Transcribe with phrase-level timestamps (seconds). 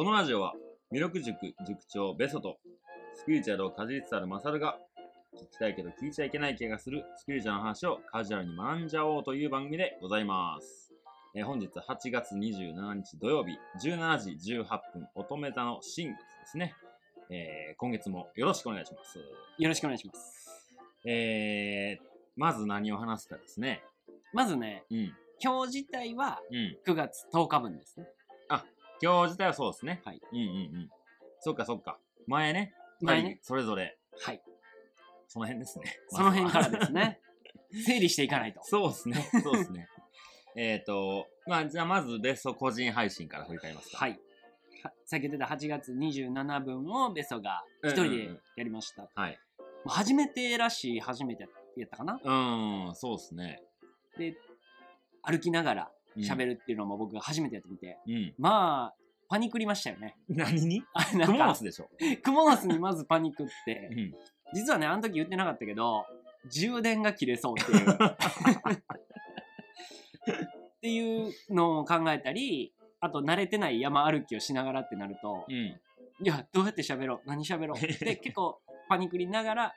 [0.00, 0.54] このラジオは、
[0.90, 2.56] 魅力塾塾長ベソと、
[3.12, 4.78] スピリチュアルをかじりつつあるマサルが、
[5.36, 10.90] 聞きたいけど聞いちゃいけない気がするスピリチュアルの話をカジュアルに学んじゃおうという番組でございます。
[11.34, 16.74] えー本日8月27日土曜日17時18分乙女座の新月ですね。
[17.28, 19.18] えー今月もよろしくお願いします。
[19.18, 20.66] よろしくお願いします。
[21.04, 22.04] えー、
[22.36, 23.82] まず何を話すかですね。
[24.32, 25.12] まずね、うん。
[25.44, 26.78] 今日自体はうん。
[26.90, 28.06] 9月10日分ですね。
[29.02, 30.02] 今日自体はそうですね。
[30.04, 30.20] はい。
[30.32, 30.48] うんうんう
[30.84, 30.90] ん。
[31.40, 31.98] そっかそっか。
[32.26, 32.74] 前ね。
[33.00, 34.42] 前ね二人それぞれ、はい。
[35.26, 35.84] その辺ですね。
[36.08, 37.20] その辺からでまずはすね。
[37.86, 38.60] 整理していかないと。
[38.62, 39.30] そうですね。
[39.42, 39.88] そうですね。
[40.56, 43.98] えっと、まあ、じゃあまずベスト個人配信から振り返りますか。
[43.98, 44.20] はい。
[44.82, 49.08] は先ほど言った8月27分をベソが一人でやりました。
[49.14, 49.38] はい。
[49.84, 52.20] まあ初めてらしい初めてやったかな。
[52.22, 53.62] うーん、そうですね。
[54.18, 54.36] で、
[55.22, 58.34] 歩きながらうん喋るっていうのも僕が初めてやってみて、うん。
[58.38, 58.94] まあ、
[59.28, 60.16] パニクりましたよね。
[60.28, 60.82] 何に？
[60.94, 61.88] あなんクモのか巣でしょ。
[62.22, 64.14] クモの巣にまずパニックってう、ん。
[64.54, 66.04] 実はね、あの時言ってなかったけど、
[66.50, 67.88] 充電が切れそうっていう。
[70.32, 75.54] っていうのを考えたり、あと慣れてない山歩きをしながらってなると、うん。
[75.54, 75.80] い
[76.22, 77.28] や、どうやって喋ろう？
[77.28, 77.80] 何喋ろう？
[78.04, 79.74] で、結構パニクりながら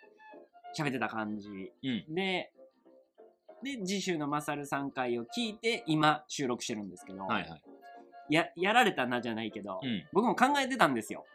[0.78, 1.50] 喋ってた感じ。
[1.84, 2.06] うん。
[2.16, 2.52] で、
[3.64, 7.64] で、次週のマサルさん回を聞いて、今収録してるんですけど、はいはい。
[8.30, 10.04] や、やられたなじゃないけど、うん。
[10.12, 11.26] 僕も考えてたんですよ。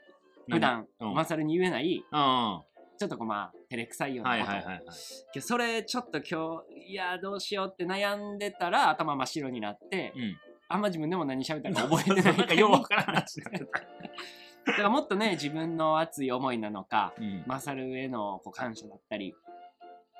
[0.50, 2.62] 普段、うんマサルに言えない、あ
[2.98, 4.36] ちょっとこうまあ、照れくさいようあ。
[4.36, 4.52] なこと。
[4.52, 4.92] はいはいはいは
[5.36, 5.40] い。
[5.40, 10.36] それちょっと今日いやどうしようって悩んでたら頭真っ白になって、うん。
[10.68, 13.40] あんま自分でも何喋ったか覚えてないなんか ようわからん話。
[13.42, 13.50] だ
[14.74, 17.44] からもっとね自分の熱い思いなのかうん。
[17.46, 19.34] マサルへのこう感謝だったり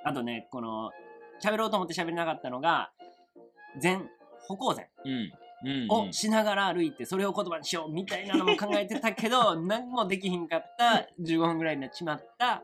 [0.05, 0.91] あとねこの
[1.43, 2.91] 喋ろうと思って喋れなかったのが
[3.81, 4.09] 禅
[4.47, 5.33] 歩行禅うん。
[5.61, 6.09] うん。
[6.09, 12.63] をしながら歩いてそれを言葉にしようみたいなのも考えてたけど 何もできひんかった15分ぐらいになっちまった、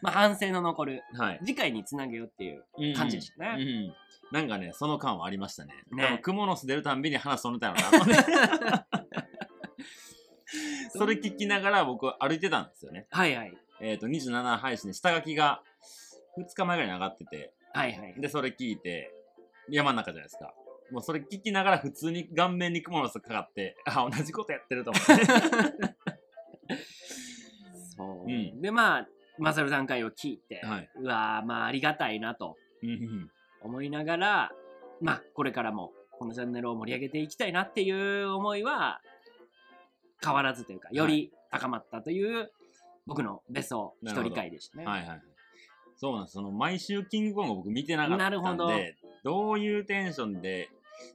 [0.00, 1.40] まあ、反省の残るはい。
[1.44, 3.56] 次回につなげようっていううん感じでしたね。
[3.58, 3.94] うん。
[4.32, 5.72] なんかね、その間はありましたね。
[5.92, 7.82] ねクモの巣出るたんびに話そのたのな。
[10.90, 13.06] それ聞きながら僕歩いてたんですよね。
[13.10, 15.62] はいはいえっ、と、27配信で下書きが
[16.38, 19.12] 2日前ぐらいに上がってて、はいはいで、それ聞いて、
[19.68, 20.54] 山の中じゃないですか。
[20.90, 25.26] もうそれ聞きながら普通に顔面にクモの巣かかって、あ、同じことやってると思って。
[27.96, 30.90] そう、うんでまあマサルさん回を聞いて、はい。
[30.96, 32.56] うわーまあありがたいなと
[33.62, 34.52] 思いながら
[35.00, 39.00] まあこれからもこのチャンネルを盛り上げていきたいなっていう思いは
[40.24, 42.50] 変わらずというかより高まったという
[43.06, 44.86] 僕のベスト一人会でしたね。
[44.86, 45.22] はいはいはい。
[45.96, 46.34] そうなんです。
[46.34, 48.70] その毎週キングコング僕見てなかったんで、なるほど。
[49.24, 50.68] どういうテンションで、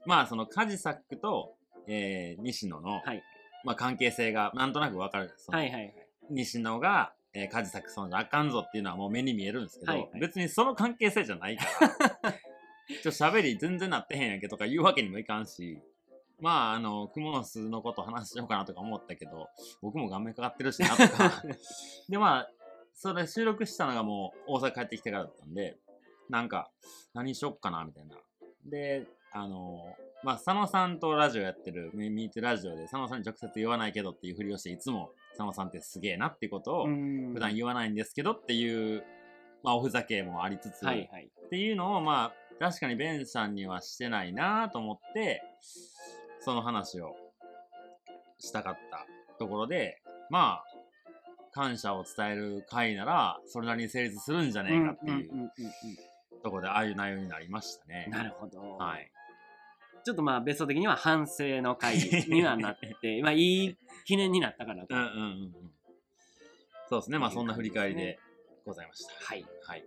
[0.06, 1.53] まあそのカジサックと、
[1.88, 3.24] えー西野の、はい。
[3.64, 5.25] まあ関係性がなんとなくわかる。
[5.25, 5.46] んです。
[5.46, 5.94] そのはいはいはい。
[6.30, 10.19] 西野が、えー、カジサックそのあかんぞっていうのはもう目に見えるんですけど、はいはい。
[10.19, 11.90] 別にその関係性じゃないから、
[12.34, 15.80] ちょっと喋り全然なってへんやんけとか言うわけにもいかんし、
[16.40, 19.48] まああの、クモの巣のこと話しようかなとか思ったけど、
[19.81, 21.44] 僕も顔面かかってるしなとか、
[22.09, 22.52] でまあ、
[23.01, 25.75] それ収録したのがもう大阪帰ってきてからだったんで、
[26.29, 26.69] なんか、
[27.16, 28.16] 何しよっかなみたいな。
[28.63, 39.03] で、あのまあ、佐野さんとラジオやってる、ミミートラジオで佐野さんに直接言わないけどっていうふりをして、いつも佐野さんってすげえなってことを、うん普段言わないんですけどっていう、
[39.63, 45.41] まあ、おふざけもありつつ、はいはいっていうのを、まあ、確かにベンさんにはしてないなと思って、
[46.41, 47.16] その話を
[48.38, 49.07] したかった
[49.39, 50.71] ところで、まあ、
[51.53, 55.51] 感謝を伝える回なら、それなりに成立するんじゃねえかっていう
[56.41, 58.13] ところで、ああいう内容になりましたねうん。
[58.13, 59.12] なるほど、はい。
[60.03, 65.72] ちょっとまあベスト的には反省の回にはなって まあいい記念になったかなと、うんうんうんうん。
[66.89, 67.19] そうですね。
[67.19, 68.19] まあ、そんな振り返りで
[68.66, 69.13] ございました。
[69.13, 69.85] はいはい。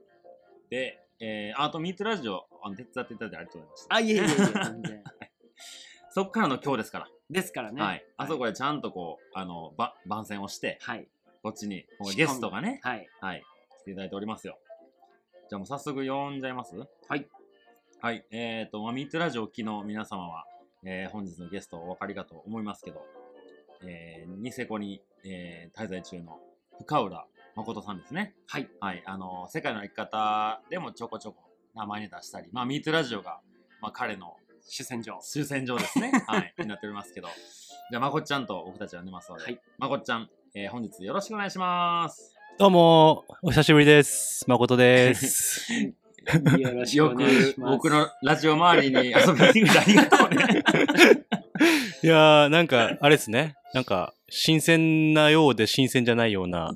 [0.70, 3.94] で、えー、あと、ミートラジオ、あの手伝っていただいてありがとうございました。
[3.94, 5.04] あいえいえいえ全然
[6.10, 7.08] そっからの今日ですから。
[7.28, 8.06] ですからねはい。
[8.17, 11.08] あそこでちゃんとこう、あの、ば番宣をして、はい
[11.44, 11.85] こっちに、
[12.17, 13.44] ゲストがね、はいはい、
[13.82, 14.58] 来ていただいておりますよ。
[15.50, 16.75] じゃあもう早速呼んじゃいます？
[16.75, 17.29] はい。
[18.00, 18.25] はい。
[18.31, 20.46] えっ、ー、と、まあ、ミートラジオを機の皆様は、
[20.85, 23.05] えー本日のゲストお分かりかと思いますけど、
[23.87, 26.41] えーニセコに、えー滞在中の
[26.79, 27.26] 深浦
[27.56, 28.35] 誠さんですね。
[28.46, 29.02] はいはい。
[29.05, 31.43] あの、世界の生き方でもちょこちょこ
[31.75, 33.41] 名前に出したり、まあ、ミートラジオが、
[33.82, 36.11] まあ、彼の主戦場終戦場ですね。
[36.26, 36.55] はい。
[36.58, 37.29] になっておりますけど。
[37.91, 42.33] じゃあ、まこっちゃんと僕たちは寝ますので、はいまこっちゃん、えー本日よろしくお願いします。
[42.61, 44.45] どうも、お久しぶりです。
[44.47, 45.67] 誠です。
[45.83, 50.62] よろしくおよ願いしくます僕のラジオ周りに遊びに来てくれてありがとうね。
[52.05, 53.56] いやー、なんか、あれですね。
[53.73, 56.73] なんか、新鮮なようで新鮮じゃないような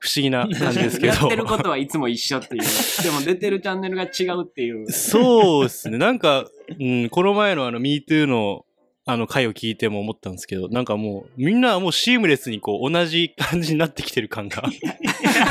[0.00, 1.14] 不思議な感じですけど。
[1.16, 3.02] やってることはいつも一緒っていう。
[3.02, 4.92] でも出てるチャンネルが違うっていう。
[4.92, 5.96] そうですね。
[5.96, 6.44] なんか、
[6.78, 8.66] うん、この前のあの MeToo の
[9.04, 14.62] あの回を聞いても思ったんですけど、なんかもうみんなもうシームレスにこう同じ感じになってきてる感が。
[14.62, 14.68] な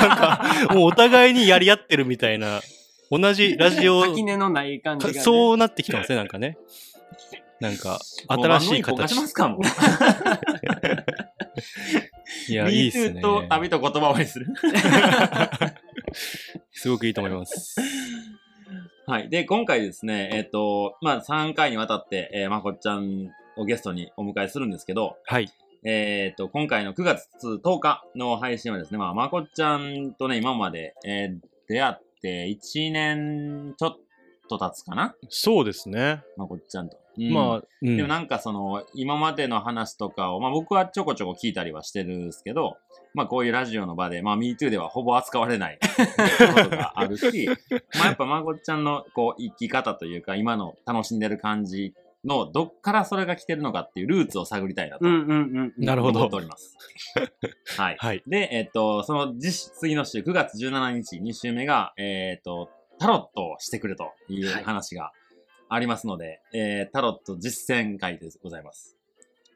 [0.06, 2.62] んかもうお互いにやり合ってるみたいな、
[3.10, 5.20] 同じラジオ、垣根のない感じが、ね。
[5.20, 6.58] そうなってきたんですね、なんかね。
[7.60, 9.14] なんか、新しい形。
[9.14, 9.60] しますかも。
[12.48, 13.22] いや、いいっすね。
[13.22, 14.48] と旅と言葉をにする。
[16.72, 17.76] すごくいいと思います。
[19.06, 19.30] はい。
[19.30, 23.30] で、今回ですね、えっ、と、まあ、3回にわたって、えーまこっちゃん
[23.62, 25.52] をゲストにお迎えするんですけど、はい。
[25.84, 33.98] えっ、と、今回の9月10日の配信はですね、まあ、まこっちゃんとね、今まで、えー出会って1年ちょっ
[34.50, 35.16] と経つかな？
[35.30, 36.22] そうですね。
[36.36, 36.98] まこっちゃんと。
[37.18, 42.78] うんまあ、うんでもなんかその、今までの話とかを、まあ僕はちょこちょこ聞いたりはしてるんですけど、
[43.14, 47.48] まあこういうラジオの場で、まあ MeToo ではほぼ扱われないことがあるし、
[47.96, 51.94] まあやっぱまこっちゃんのこう生き方というか、今の楽しんでる感じ
[52.24, 55.86] のどっからそれが来てるのかっていうルーツを探りたいなとうんうんうんうん。
[55.86, 56.78] なるほど思っております。
[57.78, 57.98] はい。
[57.98, 58.24] はい。
[58.28, 62.70] で、えっと、その次次の週、9月17日、2週目が、えっと、
[63.00, 65.12] タロットをしてくれというはい話が
[65.70, 68.98] ありますので、えータロット実践会でございます。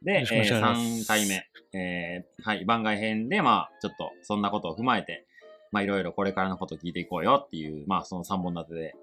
[0.02, 5.26] で、えーます3回目、えーはい、番外編で、まあ、ちょっとそんなことを踏まえて、
[5.72, 8.96] まあ、いろいろこれからのことを聞いていこうよっていう、まあ、その3本立てで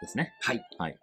[0.00, 0.34] ですね。
[0.40, 0.62] はい。
[0.78, 0.98] はい。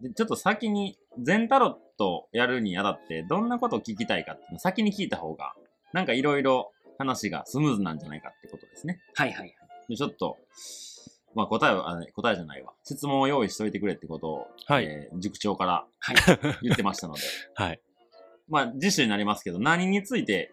[0.00, 5.54] で、ちょっと先に、全タロットやるにあたって、どんなことを聞きたいかっていうのを先に聞いた方が、
[5.92, 9.00] なんかいろいろ話がスムーズなんじゃないかってことですね。
[9.14, 9.54] はいはいはい。
[9.88, 10.38] でちょっと、
[11.34, 12.72] まあ答えは、あ答えじゃないわ。
[12.84, 16.16] 質問を用意しといてくれってことを、はいえー塾長からはい。
[16.62, 17.20] 言ってましたので、
[17.54, 17.80] はい。
[18.48, 20.52] まあ次週になりますけど、何について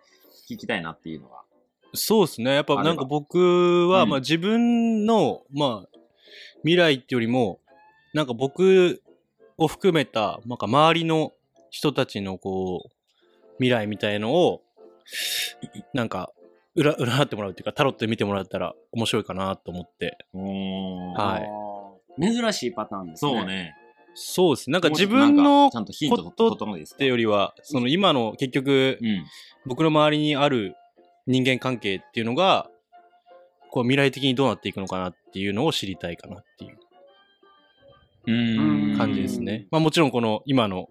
[0.49, 1.41] 聞きたいなっていうのが。
[1.93, 2.55] そうですね。
[2.55, 5.97] やっぱなんか僕は、うんまあ自分の、まあ、
[6.61, 7.59] 未来ってよりも、
[8.13, 9.01] なんか僕
[9.61, 11.33] を含めた、なんか周りの
[11.69, 12.89] 人たちのこう、
[13.57, 14.61] 未来みたいのを、
[15.93, 16.31] なんか、
[16.75, 20.17] 占占ってもらうっていうか、タロットで見てもらったら面白いかなと思って。
[20.33, 21.39] は
[22.17, 22.33] いい。
[22.33, 23.31] 珍しいパターンですね。
[23.31, 23.45] そう。
[23.45, 23.75] ね。
[24.15, 24.73] そうですね。
[24.73, 29.25] なんか自分のことってよりは、その今の結局、うん。
[29.67, 30.75] 僕の周りにある
[31.27, 32.67] 人間関係っていうのが、
[33.69, 36.77] こう未来的にどうなっていくのかなっていうのを知りたいかなっていう
[38.25, 39.67] 感じですね。
[39.71, 40.89] まあもちろんこの今の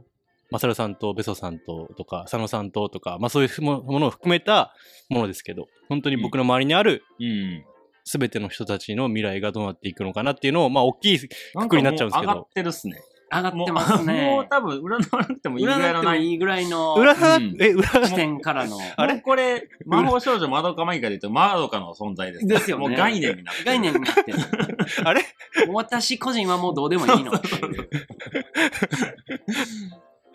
[0.50, 4.74] マサルさんとベソさんととか佐野さんととか、まあそういうもものを含めた
[5.08, 7.64] ものですけど、本当に僕の周りにあるうん。
[8.04, 13.00] 全ての人たちの未来がどうなっていくのかなっていうのを、まあ大きい、くくりになっちゃうんですけども上がってるっすね。
[13.32, 14.26] 上がってますね。
[14.26, 18.78] もう多分占わなくてもいいぐらい占ってものないいいぐらいの裏、うんえ、裏視点からの。
[18.96, 22.46] あれこれ、 魔法少女まどかマイカで言うと、まどかの存在です。
[22.46, 23.66] ですよねもう概念になってる。
[23.66, 24.38] 概念になってる。
[25.04, 25.22] あれ？
[25.68, 27.88] 私個人はもうどうでもいいのっていう。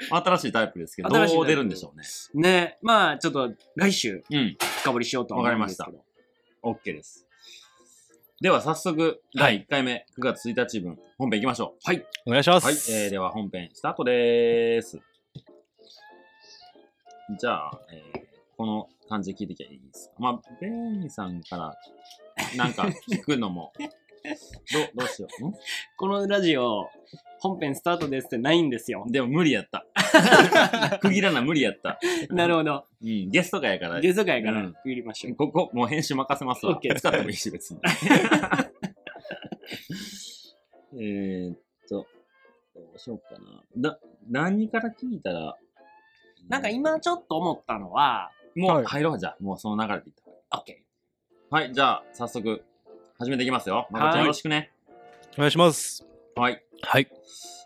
[0.09, 2.05] 新しいタイプですけど、どう出るんでしょうね。
[2.49, 2.77] ね。
[2.81, 4.57] まあ、ちょっと来週うん。
[4.81, 6.03] 深掘りしようとは思うんですけど。
[6.63, 7.24] OK です。
[8.41, 11.75] では早速、第1回目、9月1日分、本編行きましょ
[12.27, 12.59] お願いしまう。
[12.59, 12.75] はい。
[12.75, 12.91] す。
[12.91, 14.99] えー、では本編スタートでーす。
[17.39, 18.21] じゃあ、えー、
[18.57, 20.15] この感じで聞いてきゃいいですか？
[20.19, 21.77] まあ、ベンさんから、
[22.57, 23.71] なんか聞くのも、
[24.95, 25.47] ど、どうしよう？
[25.47, 25.53] ん？
[25.97, 26.89] このラジオ、
[27.39, 29.05] 本編スタートですってないんですよ。
[29.07, 29.85] でも無理やった。
[30.99, 31.99] 区切らな無理やった。
[32.29, 32.85] なるほど。
[33.01, 33.99] うん、ゲスト会やから。
[34.01, 35.35] ゲスト会からうん区切りましょう。
[35.35, 36.79] ここ、もう編集任せますわ。
[36.79, 37.79] OK 使ってもいいし、別に。
[40.97, 41.57] えーっ
[41.89, 42.07] と、
[42.73, 43.63] どうしようかな。
[43.77, 45.57] だ、何から聞いたら、
[46.47, 49.37] なんか今ちょっと思ったのは、もうはい入ろうじゃあ。
[49.41, 50.15] もうその流れでいっ
[50.49, 50.77] た OK。
[51.49, 52.63] はい、じゃあ、早速、
[53.17, 53.87] 始めていきますよ。
[53.91, 54.71] まこちゃはいんよろしくね。
[55.35, 56.05] お願いします。
[56.35, 56.61] はい。
[56.81, 57.07] はい。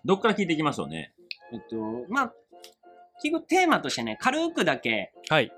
[0.05, 1.11] どっから聞いていきましょうね？
[1.51, 1.75] えっと、
[2.09, 2.33] まあ、
[3.21, 5.51] 結局テーマとしてね、軽くだけ、はい。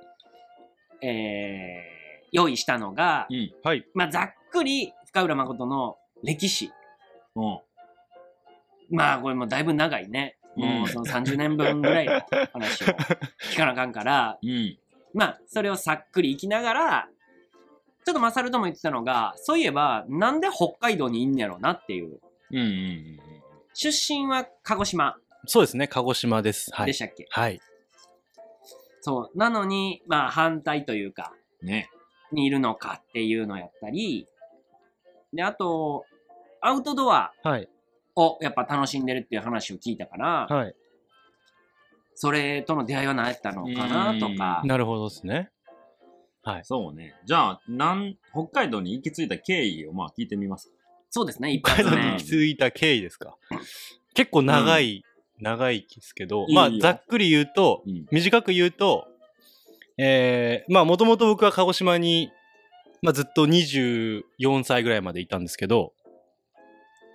[1.01, 3.51] えー、用意したのが、うん。
[3.63, 3.85] はい。
[3.93, 6.71] まあ、ざっくり深浦誠の歴史。
[7.35, 7.59] うん。
[8.91, 10.37] まあ、これもうだいぶ長いね。
[10.55, 12.21] もうんうその30年分ぐらいの
[12.53, 12.87] 話を
[13.51, 14.77] 聞かなあかんから、 うん。
[15.13, 17.09] まあ、それをさっくりいきながら、
[18.05, 22.19] ちょっとマサルとも言ってたのが、そういえば、なんで北海道にいんねやろなっていう。
[22.51, 23.19] うんうんうん
[23.73, 25.15] 出身は鹿児島
[25.45, 25.87] そうですね。
[25.87, 26.71] 鹿児島です。
[26.73, 26.87] はい。
[26.87, 27.59] でしたっけ、はい。
[29.01, 29.37] そう。
[29.37, 31.67] なのに、まあ、反対というか、うん。
[31.67, 31.89] ね。
[32.31, 34.27] にいるのかっていうのやったり、
[35.33, 36.05] で、あと、
[36.61, 37.69] アウトドアはい。
[38.15, 40.75] をやっぱ楽しんでるっていう話を聞いたから、はい。
[42.13, 45.49] それとの出会いは何やったのかなとか、なるほどですね。
[46.43, 46.61] はい。
[46.65, 47.13] そうね。
[47.25, 50.73] じゃあ、なん、北海道に行き着いた経緯をまあ聞いてみますか。
[51.09, 52.25] そうですね、一北海道に発目行き。
[52.25, 53.37] 着いた経緯ですか。
[54.13, 55.03] 結構長い、
[55.39, 58.05] 長いですけど、いいよまあ、ざっくり言うと、うん。
[58.11, 59.07] 短く言うと、
[59.97, 62.31] えー、まあ、もともと僕は鹿児島に、
[63.03, 65.93] まあ、ずっと24歳ぐらいまでいたんですけど、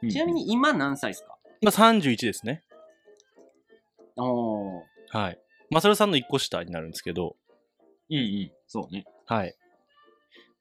[0.02, 1.36] うんちなみ、に今何歳ですか？
[1.62, 2.62] まあ、31ですね。
[4.16, 4.82] おー。
[5.08, 5.38] はい。
[5.70, 7.34] マサルさんの1個下になるんですけど、
[8.10, 8.52] うんうん。
[8.66, 9.04] そうね。
[9.26, 9.54] はい。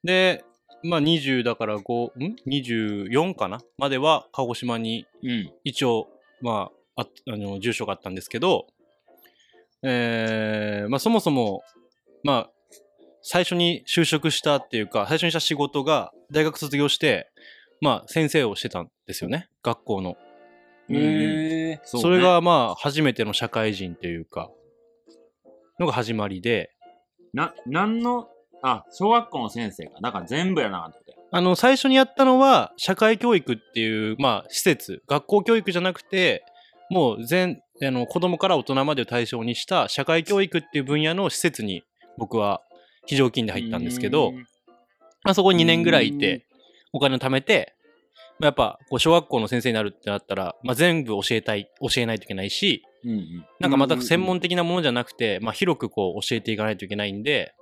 [0.03, 0.43] で、
[0.84, 3.62] まあ、20だから5、ん ?24 かな？
[3.77, 5.53] までは鹿児島にうん。
[5.63, 6.07] 一応、
[6.41, 8.67] まあ、ああの住所があったんですけど、
[9.84, 11.63] えーまあ、そもそも、
[12.24, 12.50] まあ、
[13.22, 17.31] 最初に就職したっていうか、最初にした仕事が大学卒業して、
[17.81, 20.17] まあ、先生をしてたんですよね、学校の。
[20.89, 21.79] へえ。
[21.84, 24.50] そうねそれが、まあ、初めての社会人というか、
[25.79, 26.72] のが始まりで、
[27.34, 28.29] な、なんの、
[28.62, 29.92] あ、小学校の先生が。
[30.02, 31.18] だから全部やらなかったことや。
[31.32, 36.44] あの、最初にやったのは、社会教育っていう、まあ、施設、学校教育じゃなくて、
[36.90, 41.84] もう全、あの、子供から大人までを対象にした社会教育っていう分野の施設に
[42.18, 42.62] 僕は
[43.06, 44.36] 非常勤で入ったんですけど、うん
[45.24, 46.42] まあ、そこに2年ぐらいいうてん、
[46.94, 47.76] お金を貯めて、
[48.40, 53.46] まあ、やっぱ、こう、小学校の先生になるってなったら、まあ、全部教えたい、教えないといけないし、うんうん。
[53.60, 57.54] なんかまた専門的なものじゃなくて、まあ、広くこう教えていかないといけないんで、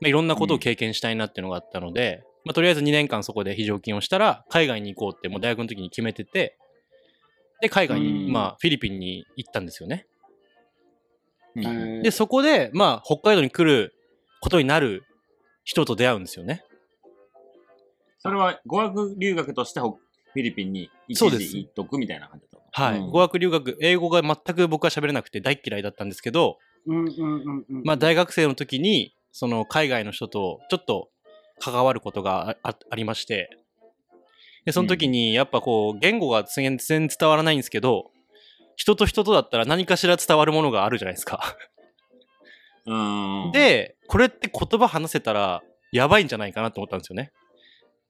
[0.00, 6.58] まあ、いろんなことを経験したいなっていうのがあったので、まあ、とりあえず2年間そこで非常勤をしたら、海外に行こうってもう大学の時に決めてて、
[7.60, 10.06] で、海外に、うんまあ、フィリピンに行ったんですよね。
[12.02, 13.94] で、そこで、まあ、北海道に来る
[14.40, 15.04] ことになる
[15.64, 16.64] 人と出会うんですよね。
[18.18, 19.98] それは語学留学としてほ
[20.32, 22.98] フィリピンに一そうです時行っとくみたいな感じだったはい。
[22.98, 27.82] うん語学留学、英語が全く僕は喋れなくて大っ嫌いだったんですけど、うんうんうんうん。
[27.84, 31.08] まあ、大学生の時に、その海外の人とちょっと
[31.60, 33.50] 関わることがありまして、
[34.64, 38.12] で、その時にやっぱこう、言語が全然伝わらないんですけど、
[38.76, 41.56] 人と人とだったら何かしら伝わるものがあるじゃないですか。
[42.86, 42.94] う
[43.48, 47.32] ん。、で、これって言葉話せたらやばいんじゃないかなと思ったんですよね。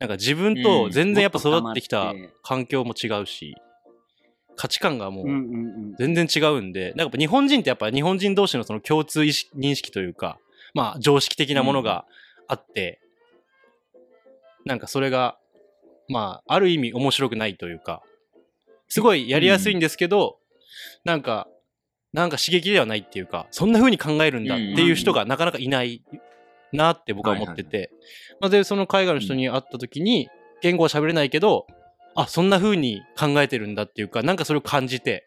[0.01, 2.13] なんか自分と全然やっぱ育ってきた
[2.43, 3.55] 環境も違うし、
[4.57, 5.27] 価値観がもう。
[5.99, 10.39] 全然違うんで、なんか日本人ってやっぱ日本人同士のその共通意識認識というか、
[10.75, 12.05] まあ常識的なものが
[12.49, 13.01] あって、
[14.65, 15.39] なんかそれが、
[16.09, 18.03] まあある意味面白くないというか、
[18.89, 20.39] すごいやりやすいんですけど、
[21.05, 21.49] なんか、
[22.13, 26.03] なんか刺激ではないっていうか、そんな風に考えるんだっていう人がなかなかいない
[26.73, 27.91] なって僕は思ってて、
[28.41, 30.29] まあで、その海外の人に会った時に、
[30.63, 31.67] 言語は喋れないけど、
[32.15, 35.27] あ、そんな風に考えてるんだっていうか、なんかそれを感じて、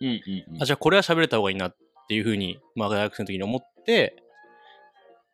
[0.00, 0.62] うんうんうん。
[0.62, 1.76] あ、じゃあこれは喋れた方がいいなっ
[2.08, 4.16] ていうふうに、まあ大学生の時に思って、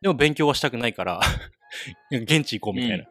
[0.01, 1.19] でも勉強はしたくないから、
[2.11, 3.05] 現地行こうみたいな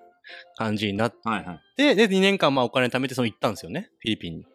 [0.56, 1.61] 感じになっはいはい。
[1.76, 4.44] て、で、2年間まあお金貯めてその行ったんですよね、フィリピンに。
[4.44, 4.46] う。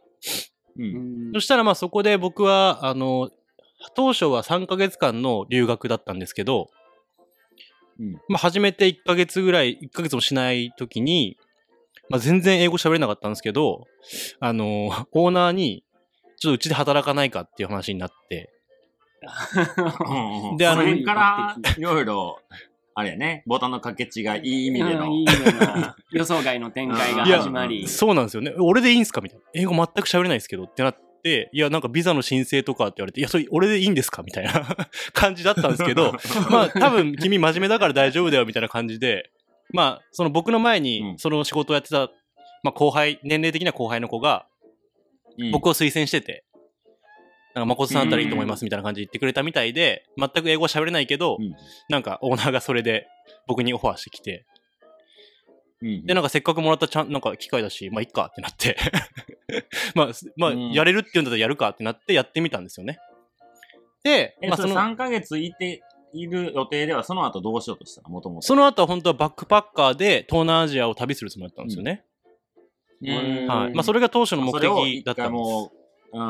[0.80, 3.32] うんんそしたらまあそこで僕は、あの、
[3.96, 6.70] 当初は3ヶ月間の留学だったんですけど、
[8.00, 11.38] うんまあ初めて1ヶ月ぐらい、1ヶ月もしない時に、
[12.10, 13.86] まあ全然英語喋れなかったんですけど、
[14.40, 15.84] あの、オーナーに、
[16.40, 18.54] ちょっとうちで働かないかっていう話になって、
[19.22, 22.40] うんうんであのそから いろいろ、
[22.94, 25.06] あれやね、ボタンの掛け違い、いい意味での。
[25.06, 25.96] うんいい意味での。
[26.12, 27.88] 予想外の展開が始まり。
[27.88, 28.54] そうなんですよね。
[28.58, 29.46] 俺でいいんすかみたいな。
[29.54, 30.82] 英語全く喋れないですけどって。
[30.82, 34.78] なって、いや、なんかビザの申請とかって言われて、いや、それ俺でいいんですかみたいな
[35.14, 36.14] 感じだったんですけど、
[36.50, 39.30] まあ多分君真面目だから大丈夫だよみたいな感じで、
[39.74, 41.18] まあその僕の前うにん。
[41.20, 42.10] その仕事をやってた、
[42.64, 44.48] まあ後輩、年齢的な後輩の子が
[45.38, 45.52] うん。
[45.52, 46.46] 僕を推薦してて、
[47.58, 51.56] なんか誠さんだったらいいと思いますみたいな感じで言ってくれたみたいで、全く英語は喋れないけど、うん
[51.90, 53.08] なんかオーナーがそれで
[53.48, 54.46] 僕にオファーしてきて、
[55.82, 58.78] うんで、なんかせっかくもらったちゃん、なんか機会だし、まあ、いっかってなって。
[59.96, 63.00] まあ、すまあ、うんやれるって言うんだったらやるかってなってやってみたんですよね。
[64.04, 65.82] で、え、まあ、その、3ヶ月いて、
[66.14, 68.10] いる予定では、その後どうしようとしたの？
[68.10, 68.48] もともと。
[68.48, 72.06] その後は本当はバックパッカーで東南アジアを旅するつもりだったんですよね。
[73.02, 73.74] うんはい。
[73.74, 75.42] まあ、それが当初の目的だったんです。
[75.42, 75.72] も
[76.14, 76.22] う、う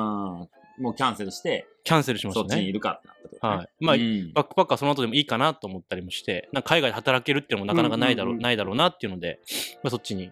[0.43, 2.71] ん、もうキャンセルして、キャンセルしまそっちにいしたね。
[2.73, 3.69] るかってなったとねはい。
[3.79, 9.39] まあ、うんバックパッカーその後でもいいかなと思ったりもして、なんか海外で働けるっていうのもなかなかないだろう、うんうんうんないだろうなっていうので、
[9.83, 10.31] まあ、そっちに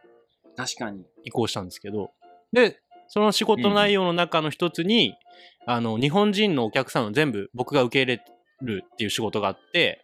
[0.56, 1.06] 確かに。
[1.24, 2.12] 移行したんですけど、
[2.54, 5.16] で、その仕事内容の中の一つに、
[5.66, 8.24] あの、日本人のお客さんを全部僕が受け入れ
[8.62, 10.02] るっていう仕事があって、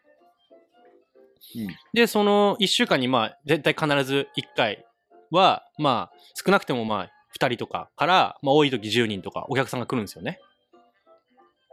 [1.56, 4.86] うんで、その1週間にまあ、絶対必ず1回
[5.32, 10.40] は、まあ、少なくてもまあ、2人とかから、まあ、多い時10人とかお客さんが来るんですよね。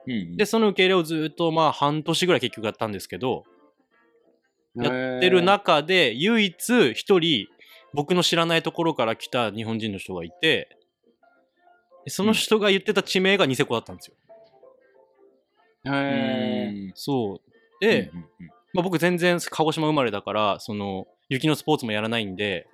[0.07, 3.45] うんで、その受け入れをずっとまあ、半年ぐらい結局やったんですけど、
[4.75, 7.47] やってる中で、唯一一人、
[7.93, 10.79] 僕の知らないところから来た日本人の人がいて、
[12.07, 14.15] その人が言ってた地名がニセコだったんですよ。
[15.85, 16.71] へえ。
[16.73, 17.41] うんそう。
[17.81, 18.27] で、うんうん
[18.75, 22.67] まあ、僕全然鹿児島生まれだから、その、雪のスポーツもやらないんで、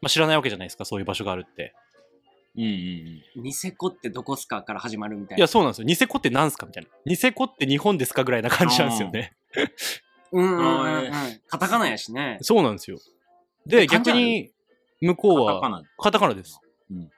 [0.00, 1.74] まあ、知らないわけじゃないですか、そういう場所があるって。
[2.58, 2.64] うん
[3.36, 5.38] うんニセコってどこっすかから始まるみたいな。
[5.38, 5.84] いや、そうなんですよ。
[5.86, 6.90] ニセコって何すかみたいな。
[7.04, 9.36] ニセコって日本ですかぐらいな感じなんですよね。
[10.32, 11.40] うんうんうんうんうん。
[11.46, 12.38] カタカナやしね。
[12.42, 12.98] そうなんですよ。
[13.66, 14.50] で、逆に、
[15.00, 16.60] 向こうは、カタカナカタカナです。
[16.90, 17.10] うん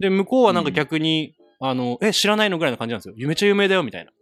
[0.00, 3.14] で、向こうはなんか逆に、あの、え、知らないのぐらいの感じなんですよ。
[3.16, 4.12] めっちゃ有名だよ、みたいな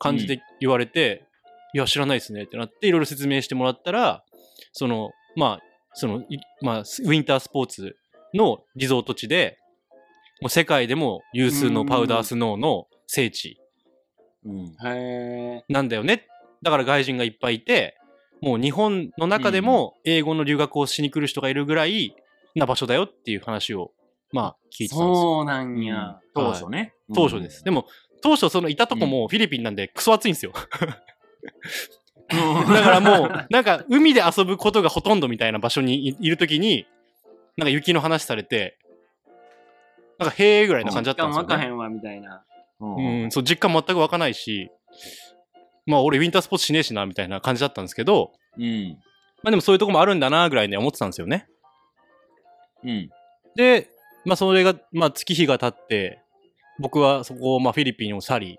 [0.00, 1.24] 感じで言われて、
[1.74, 4.24] いや、知らないですねってなって、いろいろ説明してもらったら、
[4.72, 7.96] その、まあ、その、いまあ、ウィンタースポーツ
[8.34, 9.58] のリゾート地で、
[10.40, 13.60] もう世界でも有数のパウダースノーの聖地。
[15.68, 16.26] なんだよね。
[16.62, 17.96] だから外人がいっぱいいて、
[18.42, 22.14] もう日本の中でも英語の留学をしに来る人がいるぐらい
[22.54, 23.92] な場所だよっていう話を、
[24.32, 25.14] まあ聞いてたんですよ。
[25.14, 26.20] そうなんや。
[26.34, 26.94] 当初ね。
[27.14, 27.64] 当初です。
[27.64, 27.86] でも、
[28.22, 30.52] 当初そのいたとこもフィリピンなんでクソ暑いんですよ。
[32.28, 36.86] だからもう、なんか海で遊ぶことがほとんどみたいな場所にいいるときに、
[37.56, 38.78] なんか雪の話されて、
[40.18, 41.54] なんかへえぐらいな感じだったんですよ、ね。
[41.54, 42.44] わかへんわ、みたいな。
[42.80, 44.70] うんうん、そう、実感全く湧かないし、
[45.86, 48.98] まあ俺ウィンタースポーツしねえしな、みたいな感じだったんですけど、うん。
[49.42, 51.46] まあでもそういうとこもあるんだな、ぐらいには思ってたんですよね。
[52.82, 53.10] うん。
[53.54, 53.90] で、
[54.24, 56.20] まあそれが、まあ月日が経って、
[56.78, 58.58] 僕はそこを、まあフィリピンを去り、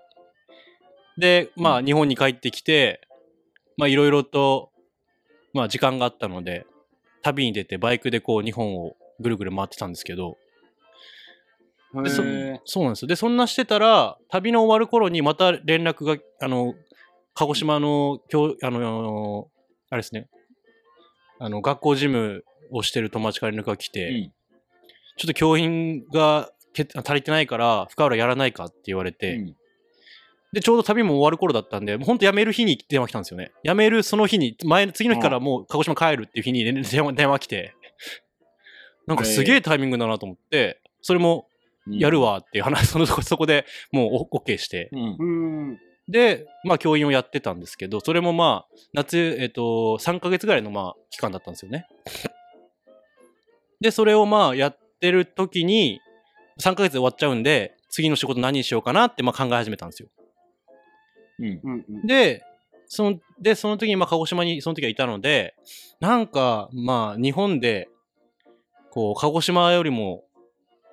[1.18, 3.00] で、まあ日本に帰ってきて、
[3.76, 4.70] まあいろいろと、
[5.52, 6.66] まあ時間があったので、
[7.26, 10.36] 旅に出てバイクでこう日本をぐるぐる回ってたんですけど、
[12.02, 12.22] でそ
[12.64, 13.08] そうなんですよ。
[13.08, 16.74] で、そんなしてたら、旅の終わる頃にまた連絡が、あの、
[17.34, 19.48] 鹿児島の、教あの、
[19.90, 20.28] あれですね、
[21.38, 24.32] あの、学校事務をしてる友達から連絡が来て、うん。
[25.16, 29.56] ちょっと教員がけ足りてないから、深浦やらないかって言われて、うん
[30.56, 33.52] で、ちょうど旅も終わる頃だったんで、もうほんと辞める日に電話来たんですよね。
[33.62, 37.74] 辞めるその日に、前、次の日からもう鹿児島帰るっていう日に連 電話電話来て、
[39.06, 41.46] なんかすげえタイミングだなと思って、それも
[41.86, 42.22] やる。
[42.22, 44.88] わっていう話、 そのそこでもうお OK して。
[44.92, 45.16] うん。
[45.18, 45.80] うん。
[46.08, 51.86] で、まあ教員をやってたんですけど、それもまあ、夏、えっ、と、3ヶ月ぐらいのまあ期間だったんですよね。
[53.82, 56.00] で、それをまあやってる時に、
[56.62, 60.08] 3ヶ月で終わっちゃうんで、次の仕事何しようかなってまあ考え始めたんですよ。
[61.38, 61.60] うん。
[61.62, 62.06] うんうん。
[62.06, 62.42] で、
[62.86, 65.54] その、で、その時にまあ鹿児島にその時はいたので、
[66.00, 67.88] なんかまあ日本で、
[68.90, 70.24] こう、鹿児島よりも、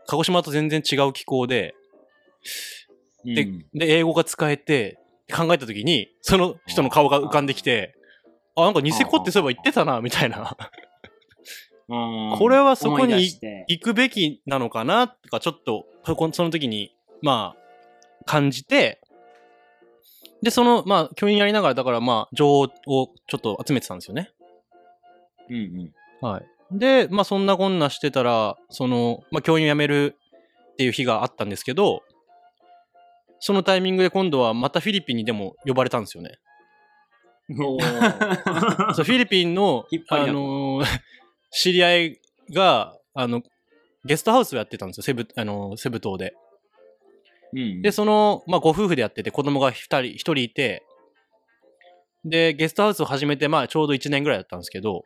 [0.07, 1.75] 鹿児島と全然違う気候で、
[3.23, 4.99] で、うんで、英語が使えて、
[5.33, 7.95] 考えた時に、その人の顔が浮かんできて、
[8.55, 10.57] あ、なんかニセコってそういえば言ってたな、みたいな。
[11.89, 13.13] うん これはそこに
[13.67, 18.99] 行くべきなのかな、とか、ちょっと、その時に、まあ、感じて、
[20.43, 22.67] で、その、まあ、教員やりながら、だからまあ、情報を
[23.27, 24.29] ちょっと集めてたんですよね。
[25.49, 26.27] うんうん。
[26.27, 26.45] はい。
[26.77, 30.17] で、まあ、そんなこんなしてたら、その、まあ、教員を辞める
[30.73, 32.03] っていう日があったんですけど、
[33.39, 36.39] そのタイミングで今度はまたフィリピンにでも呼ばれたんですよね。
[37.59, 40.85] おー そうフィリピンのあだのー
[41.51, 43.43] 知り合いが、あの、
[44.05, 46.33] ゲストハウスをやってたんですよ、セブ、あのーセブ島で。
[47.55, 50.83] うんで、その、まあ、ご夫婦でやってて、子供が二人、一人いて、
[52.25, 55.03] で、ゲストハウスを始めて、まあ、ちょうど1年ぐらいだったんですけど、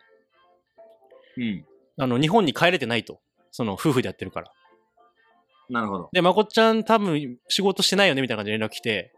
[1.38, 1.66] うん。
[1.98, 3.20] あの、日本に帰れてないと。
[3.52, 4.52] その、夫婦でやってるから。
[5.70, 6.10] なるほど。
[6.12, 9.12] で、まこっちゃん多分仕事してないよねみたいな感じで連絡来て、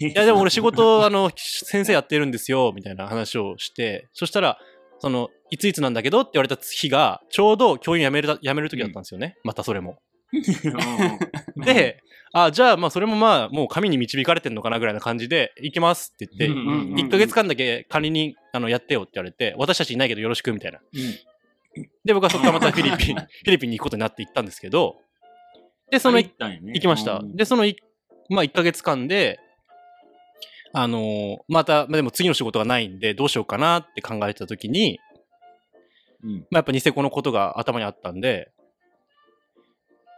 [0.00, 4.58] いやでも俺仕事、 あの、先生やってるんですよ、みたいな話をして、そしたら、
[4.98, 9.36] その、いついつなんだけどって言われた日が、ちょうど教員辞める、辞める時だったんですよね。
[9.42, 9.98] またそれも。
[11.64, 20.78] で、あ、じゃあまあそれもまあ、もう神に導かれてんのかなぐらいな感じで、行きますって言って、うんうんうん1ヶ月間だけ管理人、あの、やってよって言われて、私たちいないけどよろしくみたいな。
[20.78, 21.88] うん。
[22.04, 24.96] で、僕はそこからまたフィリピン、 フィリピンに行くことになって行ったんですけど、
[25.90, 26.32] で、そのね。
[26.38, 27.18] 行きました。
[27.18, 27.76] うんで、そのい、
[28.30, 29.38] まあ、1ヶ月間で、
[30.72, 34.98] あのーまた、まあ、でも次の仕事がないんで、どうしようかなって考えてた時に、
[36.24, 36.32] うん。
[36.32, 38.50] まあ、やっぱニセコのことが頭にあったんで、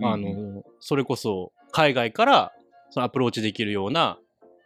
[0.02, 2.52] あのうんーそれこそ、海外から、
[2.90, 4.18] そのアプローチできるような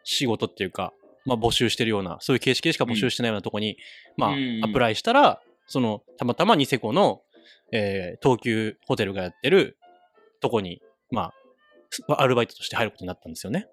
[0.04, 0.92] 仕事っていうか、
[1.24, 3.76] まあ、募集してるような、そういう形式でしか募集してないようなとこに、
[4.16, 7.22] まあ、うんアプライしたら、その、たまたまニセコの、
[7.72, 9.78] えー東急ホテルがやってる
[10.40, 11.32] とこに、ま
[12.08, 13.66] あ、アルバイトとして入ることになったんですよね。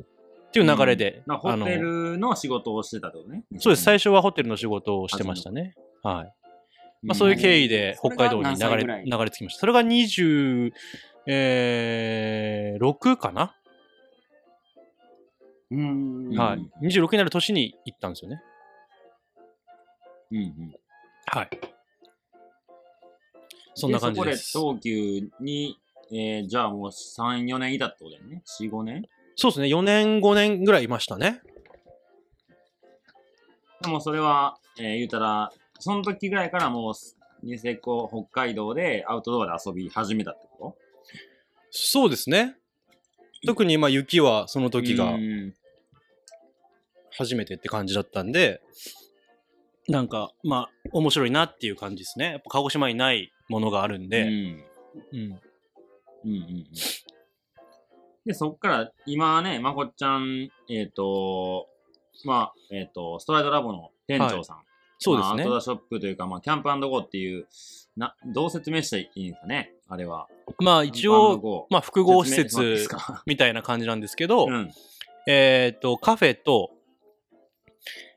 [0.00, 3.44] っていう流れで、なホテルの仕事をしてたってことね。
[3.58, 5.74] そうです、最初はホテルの仕事をしてましたね。
[6.02, 6.41] はい。
[7.02, 9.60] まあ、そういう経緯で北海道に流れ流れてきました。
[9.60, 10.72] それが26、
[11.26, 13.56] えー、6かな、
[15.70, 16.28] うーん。
[16.28, 16.86] うんはい。
[16.86, 18.40] 26になる年に行ったんですよね。
[20.30, 20.74] うんうん。
[21.26, 21.50] はい。
[23.74, 24.52] そんな感じです。
[24.52, 25.78] で東急に、
[26.12, 29.02] えー、じゃあもう3、4年いたってことだよね？4、5年？
[29.36, 29.66] そうですね。
[29.66, 31.40] 4年、5年ぐらいいましたね。
[33.82, 35.52] でもそれは、えー、言うたら、
[35.82, 36.94] その時ぐらいからもう、
[37.44, 40.76] ニセコ、北海道でアウトドアで遊び始めたってこ
[41.70, 42.56] そうですね。
[43.44, 45.54] 特にまあ雪はそのと時がうん
[47.18, 48.62] 初めてって感じだったんで、
[49.88, 52.32] なんかまあ面白いなっていう感じですね。
[52.32, 54.28] やっぱ鹿児島にないものがあるんで、うん。
[54.28, 55.40] うんうん
[56.24, 56.66] うんうん。
[58.24, 61.68] で、そっから、今はね、まこっちゃん、えっ、と、
[62.24, 64.62] まあ、えっ、と、ストライドラボの店長さん。
[65.02, 65.28] そうですね。
[65.28, 67.46] まあアウトドアショップというか、まあ、キャンプゴーっていう、
[67.96, 70.28] な、どう説明したらいいんですかね、あれは。
[70.60, 72.86] まあ一応、まあ複合施設
[73.26, 74.70] みたいな感じなんですけど、うん。
[75.26, 76.70] えっ、と、カフェと、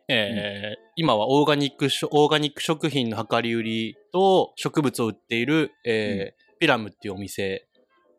[0.08, 7.68] えー今はオーガニックオーガニック食品の量り売りと植物を売っている、えーピラムっていうお店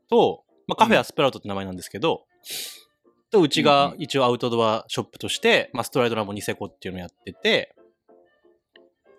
[0.09, 2.27] と、まあ、カフェはスプラウトって名前なんですけど、
[3.31, 4.03] と、うちうんがうん。
[4.03, 7.75] 一応アウトドアショップとして、まあ、ストライドラボニセコっていうのをやってて、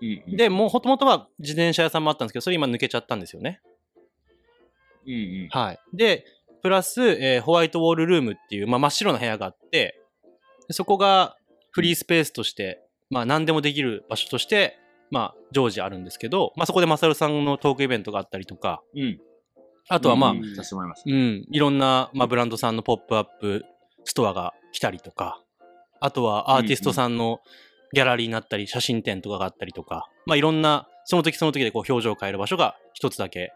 [0.01, 3.62] うんうん、で、もともとは自転車屋さんもあったんですけど、それ今抜けちゃったんですよね。
[5.05, 5.47] うんうん。
[5.49, 5.79] はい。
[5.93, 6.25] で、
[6.62, 9.99] プラス、えーホワイトウォールルームっていう、まあ、真っ白な部屋があって、
[10.67, 11.38] でそこが
[11.71, 14.77] フリースペースとして、まあ、何でもできる場所として、
[15.10, 19.19] まあ、常時あるんですけど、まあ、そこでマサルさんのトークイベントがあったりとか、うん。
[19.89, 20.88] あとはまあ、ううんん、させてもら
[21.49, 23.63] いろんな、まあ、ブランドさんのポップアップ
[24.03, 25.41] ストアが来たりとか、
[25.99, 27.39] あとはアーティストさんの
[27.93, 33.54] ギャラリーになったり、写真展とかがあったりとか、まあ、いろんな、その時その時でこう表情を変える場所が一つだけ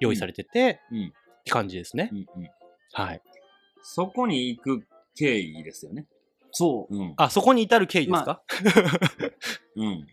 [0.00, 2.10] 用意されてて、うんうんって感じですね。
[2.12, 2.50] うんうん。
[2.92, 3.22] はい。
[3.82, 6.06] そこに行く経緯ですよね。
[6.50, 6.96] そう。
[6.96, 7.14] うん。
[7.16, 8.42] あ、そこに至る経緯ですか、
[9.76, 10.06] うん。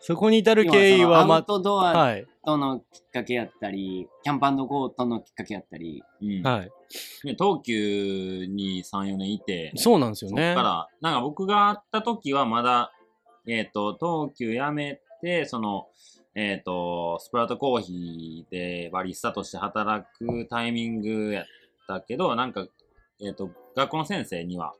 [0.00, 2.26] そこに至る経緯は、ま要そのアウトドアはい。
[2.44, 6.42] とのきっかけやったり、キャンプゴーとのきっかけやったり、うん。
[6.42, 6.70] はい。
[7.24, 10.54] ね東急に3、4年いて、そうなんですよね。
[10.54, 12.92] から、なんか僕が会った時はまだ、
[13.46, 15.88] えっ、と、東急辞めて、その、
[16.34, 21.46] えっ、と、スプラウトコーヒーでバリスタとして働くタイミングやっ
[21.86, 22.66] たけど、なんか、
[23.20, 24.74] えっ、と、学校の先生には、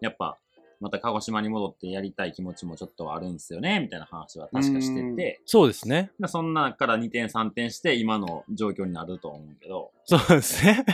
[0.00, 0.36] やっぱ、
[0.80, 6.10] また鹿児島に戻ってやりたい気持ちもちょっとあるんですよね、みたいな話は確かしてうんて、そうですね。
[6.20, 10.84] でそんなから2点3点して今の状況になると思うけど、そうですね。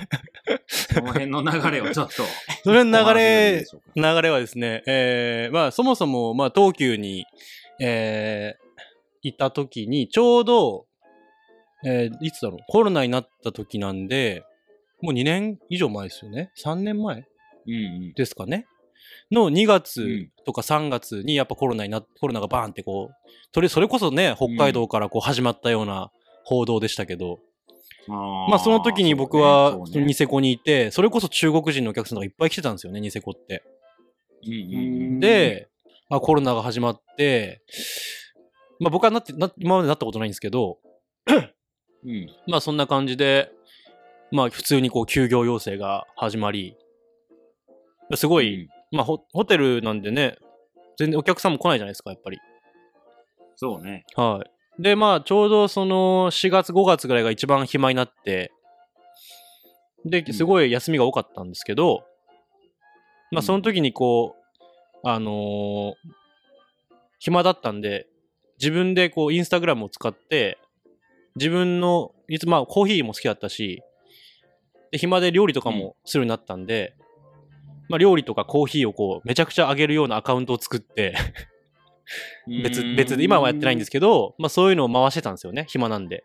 [0.66, 2.22] その辺の流れをちょっと。
[2.64, 7.26] それの流れ流れはですね、えー、まあ、そもそも、まあ、東急に、
[7.80, 10.86] えー、いた時に、ちょうど、
[11.84, 14.44] えー、いつだろう、コロナになった時なんで、
[15.00, 17.26] もう2年以上前ですよね？3年前？
[17.66, 17.76] うんう
[18.10, 18.12] ん。
[18.14, 18.66] ですかね？
[19.30, 20.30] の2月うん。
[20.44, 26.10] とか3月にやっぱコロナになコロナがバーンってこう、とりそれこそね、北海道からこう始まったような
[26.44, 27.40] 報道でしたけど、
[28.08, 28.12] あ
[28.50, 33.62] まあその時に僕はニセコにいて、それこそ中国人のお客さんがいっぱい来てたんですよね、ニセコって。
[35.20, 35.68] で、
[36.10, 37.62] まあ、コロナが始まって、
[38.80, 40.78] まあ僕はなってな今までなったことないんですけど、
[41.26, 41.32] う
[42.12, 42.28] ん。
[42.46, 43.50] まあそんな感じで、
[44.30, 46.76] まあ普通にこう休業要請が始まり、
[48.16, 50.36] すごい、まあホホテルなんでね、
[50.98, 52.38] 全然お客さんも来ないじゃないですか、やっぱり。
[53.56, 54.04] そうね。
[54.16, 54.42] は
[54.78, 54.82] い。
[54.82, 58.50] で、まあ、ちょうどその4月、5月ぐらいが一番暇になって、
[60.04, 62.04] でう、んすごい休みが多かったんですけど、
[63.30, 64.34] まあ、うんその時にこ
[65.04, 65.94] う、あのー
[67.20, 68.06] 暇だったんで、
[68.58, 70.58] 自分でこう、インスタグラムを使って、
[71.36, 73.82] 自分の、いつ、まあ、コーヒーも好きだったし、
[74.90, 76.94] で、暇で料理とかもするようになったんで、
[77.88, 81.14] まあ、料理とかコーヒーをこう、めちゃくちゃ上げるようなアカウントを作って、
[82.46, 82.96] 別うん。
[82.96, 86.24] 別で今はやってないんですけど、まあ、そういうのを回してたんですよね暇なんで。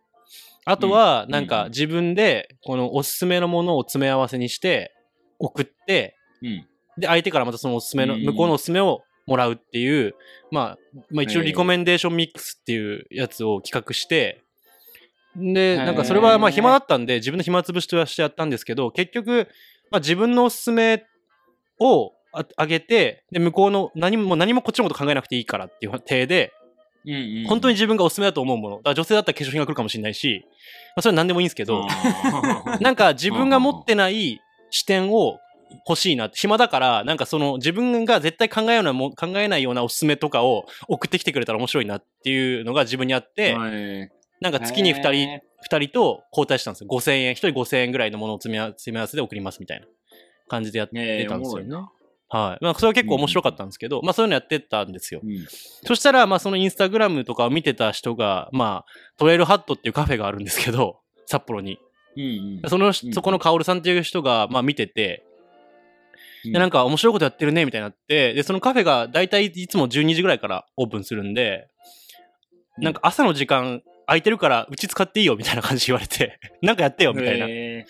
[0.66, 1.70] あとはなんかうん。
[1.70, 4.94] 自分でこのおすすめのものを詰め合わせにして
[5.40, 6.66] 送ってうん。
[6.98, 8.26] で相手からまたそのおすすめのうん。
[8.26, 10.16] 向こうのおすすめをもらうっていう、
[10.52, 10.78] まあ、
[11.12, 14.44] まあ一応リコメンデーションミックスっていうやつを企画して
[15.36, 19.48] でーなんかそれはまあ暇だったんで自分の暇つぶしとしてやったんですけど結局、
[19.92, 21.06] まあ、自分のおすすめ
[21.80, 26.54] をああげてで向こうの何も何もこっちのこと考えなくていいからっていう体で
[27.06, 27.46] うんうん。
[27.48, 28.78] 本当に自分がおすすめだと思うもの。
[28.78, 30.46] だから女性だったら化粧品が来るかもしれないし、
[30.96, 31.88] まあ、それは何でもいいんですけど、
[32.82, 35.40] なんか自分が持ってない視点を
[35.88, 44.12] 欲しいなって、暇だから、なんかその自分が絶対考えようなも考えないようなおすすめとかを送ってきてくれたら面白いなっていうのが自分にあって、はい。
[44.42, 46.88] なんか月に2人、へ二人と交代したんですよ。
[46.90, 49.86] 5000円、1人5000円ぐらいのものを積み合わ積み合わせで送りますみたいな
[50.50, 51.76] 感じでやってえーたんですよね。
[52.32, 52.64] はい。
[52.64, 55.22] まあ、それは結構面白かったんですけど、まあ、そういうのやってたんですよ。
[55.24, 55.48] うん
[55.84, 61.80] そしたら、まあ、そのインスタグラムとかを見てた人が、まあ、トレイルハットっていうカフェがあるんですけど、 札幌に。
[62.16, 62.24] うん
[62.64, 65.24] うんその、うんそこのカオルさんっていう人が、まあ、見てて、
[66.46, 71.68] うんで、なんか面白いことやってるね、みたいになって、で、そのカフェが大体いつも12時ぐらいからオープンするんで、
[72.78, 77.46] うんなんか朝の時間空いてるから、うち使っていいよ、みたいな感じで言われて、 なんかやってよ、みたいな。
[77.48, 77.86] へ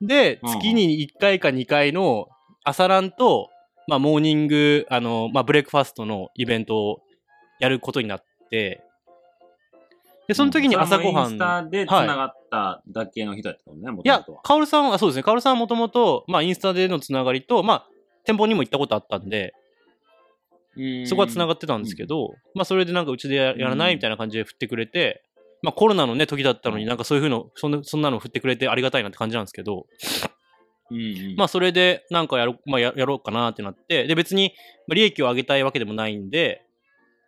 [0.00, 0.58] で、うんうん。
[0.58, 2.28] 月に1回か2回の
[2.64, 3.50] 朝ランと、
[3.88, 7.00] まあ、モーニング、あの、まあ、ブレックファストのイベントを
[7.60, 8.82] やることになって、
[10.26, 14.08] で、ーその時に朝ごはん、インスタで繋がっただけの人やったもい。
[14.08, 14.42] やともとは、。
[14.42, 17.86] カオルさんは、そうですね、カオルさんはもともと、まあ、インスタでのつながりと、まあ、
[18.24, 19.54] 店舗にも行ったことあったんで、
[21.06, 25.22] そこはつながってたんですけど、まあ、それでなんかうちでややらないみたいな感じで振ってくれて、
[25.62, 29.86] まあ、コロナのね、時だったのになんかそういうふうの、そんなそんなの振ってくれてありがたいなって感じなんですけど、
[30.90, 31.36] うんうん。
[31.36, 34.54] まあ、それでなんかやろ,、まあ、ややろうかなってなって、で、別に
[34.86, 36.62] まあ利益を上げたいわけでもないんで、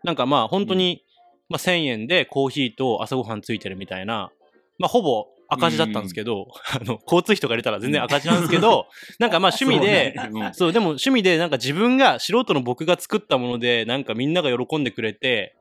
[0.05, 1.05] なんかまあ、本当に、
[1.49, 4.31] まあ、1000円でコーヒーと朝ごはんついてるみたいな、
[4.79, 8.87] まあ、ほぼ赤字だったんですけど、あの、交通費とか入れたら全然赤字なんですけど、
[9.19, 10.15] なんかまあ趣味で、
[10.53, 15.57] そう、でも趣味でなんか自分が素人の僕が作ったもので、なんかみんなが喜んでくれて、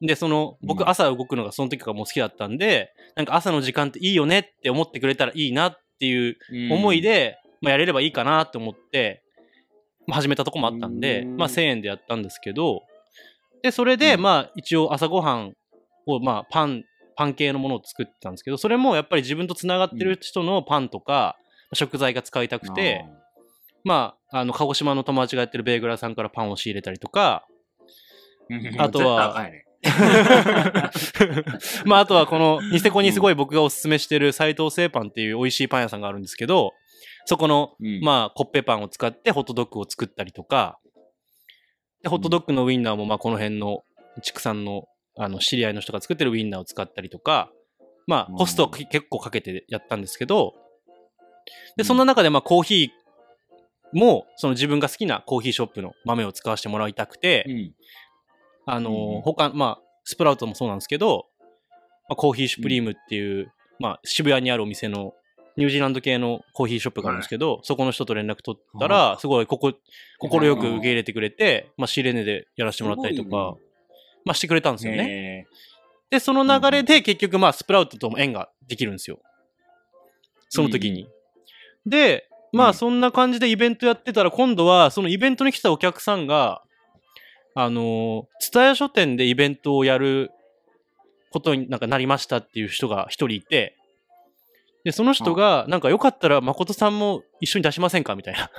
[0.00, 0.66] で、その、うん。
[0.66, 6.72] 僕朝動くのがその時からもう好きだったんで、なんか朝の時間っていいよねって思ってくれたらいいなっていううん。
[6.72, 9.22] 思いで、まあ、やれればいいかなと思って、
[10.06, 11.36] まあ、始めたとこもあったんで、うん。
[11.36, 12.82] まあ、1000円でやったんですけど、
[13.62, 14.22] で、それで、うん。
[14.22, 15.54] まあ、一応朝ごはん
[16.06, 16.84] を、まあ、パン、
[17.16, 21.36] パン系のものを作ってたんですけど、それもやっぱり自分とつながってる人のパンとか、
[21.72, 23.04] 食材が使いたくて、
[23.82, 27.46] まあ、あの、鹿児島の友達がやってるベーグラーさんからパンを仕入れたりとか、
[28.78, 29.48] あとは
[31.84, 36.72] まあ、あとはこの、ニセコにすごい僕がおすすめしてる斎藤製パンっていう美味しいパン屋さんがあるんですけど、
[37.26, 38.00] そこの、うん。
[38.02, 40.78] まあ、コッペパンを使ってホットドッグを作ったりとか、
[42.02, 43.82] で、ホットドッグのウインナーも、まあ、この辺の
[44.22, 47.50] 畜産の、あの、知り合いの人が作ってるウインナーを使ったりとか、
[48.06, 48.36] まあ、うん。
[48.36, 50.54] コストをけ結構かけてやったんですけど、
[51.76, 57.72] で、そんな中で、まあ、コーヒーも、その自分が好きなコーヒーショップの豆を使わせてもらいたくて、うん
[58.66, 61.26] あの他、まあ、スプラウトもそうなんですけど、
[62.08, 65.14] まあ、コーヒーシュプリームっていう、まあ、渋谷にあるお店の
[65.56, 69.72] ニュージーランド系のコーヒーショップがあるんですけど、そこの人と連絡取ったら、すごいここ、
[70.20, 73.56] 快く受け入れてくれて、まあ、仕入れ値でやらせてもらったりとか、
[74.24, 75.04] まあ、してくれたんですよね。
[75.08, 75.46] へ
[76.10, 79.18] で、その流れで結局、まあ、スプラウトとも縁ができるんですよ。
[80.48, 81.08] その時に。
[81.86, 82.74] で、まあ、うん。
[82.74, 86.62] そんな感じでイベントやってたら、今度は、そのイベントに来たお客さんが、
[87.58, 90.30] あの、蔦屋書店でイベントをやる
[91.30, 93.74] ことになんかなりましたっていう人が一人いて、
[94.84, 98.14] で、その人が、なんかよかったら誠さんも一緒に出しませんか？
[98.14, 98.50] みたいな。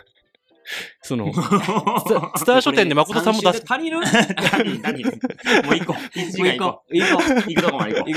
[1.01, 3.63] その、ー蔦屋書店で誠さんも出す。
[3.65, 3.99] 足りる？
[4.41, 5.03] 何何？
[5.05, 5.11] も
[5.71, 5.93] う一個。
[6.15, 6.83] 一個こ。
[6.91, 7.35] 行こう。
[7.49, 8.11] 行くとこまで行こ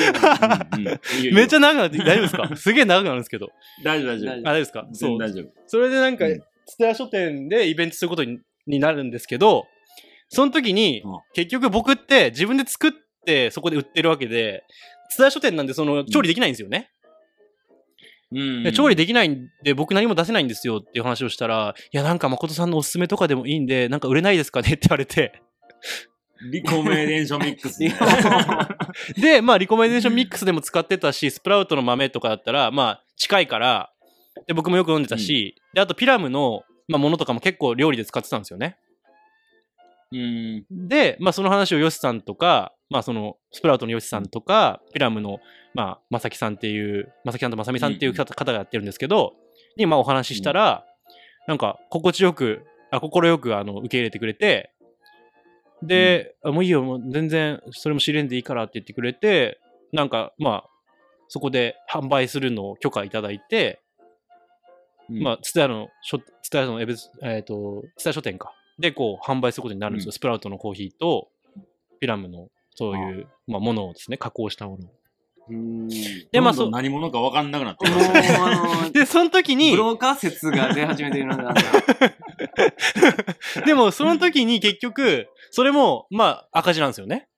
[1.31, 1.31] う。
[1.35, 2.57] めっちゃ長くなって、大丈夫ですか？
[2.57, 3.51] すげえ長くなるんですけど。
[3.85, 4.33] 大丈夫大丈夫。
[4.33, 4.87] あ、大丈夫ですか？
[4.95, 5.19] そう。
[5.19, 5.47] 大丈夫。
[5.67, 9.67] それでなんかうん、蔦屋書店でイベントすることにになるんですけど、
[10.31, 12.93] その時にうん、結局僕って自分で作っ
[13.27, 14.65] てそこで売ってるわけで、
[15.11, 16.91] 蔦屋書店なんでその調理できないんですよね。
[18.33, 25.43] うんで調理できないんで僕何も出せないんですよっていう話をしたら、いやなんか誠さんのおすすめとかでもいいんで、なんか売れないですかねって言われて。
[26.53, 27.95] リコメデーションミックスね。
[29.21, 33.91] で、まあリコメンデーションミックスでも使ってたし、スプラウトの豆とかだったら、まあ近いから、
[34.47, 38.77] で僕もよく飲んでたし、で、あとピラムの、まあ、ものとかも結構料理で使ってたんですよね。
[40.13, 40.65] うん。
[40.71, 45.39] で、まあ、その話をヨシさんとか、まあ、その、スプラウトのヨシさんとか、ピラムの、
[45.75, 49.35] まあ、まさきさんっていう、まさきさんとまさみさんっていう方方がやってるんですけど、
[49.77, 50.85] に、まあ、お話ししたら、
[51.47, 54.73] なんか、心地よく、あ、心よく、あの、受け入れてくれて、
[55.83, 59.61] で、あもういいよ、もう全然、それも知れんでいいからって言ってくれて、
[59.93, 60.71] なんか、まあ、
[61.29, 63.81] そこで販売するのを許可いただいて、
[65.09, 68.53] まあ、ツタヤの書、ツタヤのえっ、と、ツタヤ書店か。
[68.81, 70.09] で、こう、販売することになるんですよ。
[70.09, 71.29] うんスプラウトのコーヒーと、
[72.01, 74.91] ピラムの、そういう、まあ、ものをですね、加工したものを。
[75.51, 75.55] う。
[75.55, 75.89] うん。
[75.89, 76.71] で、まあ、そう。
[76.71, 78.29] 何者か分かんなくなってました ね。
[78.39, 81.55] あの で、その時にブ、ローカー説が出始めてるのが
[83.67, 87.29] でも、その時に結局、それも、まあ、赤字なんですよね。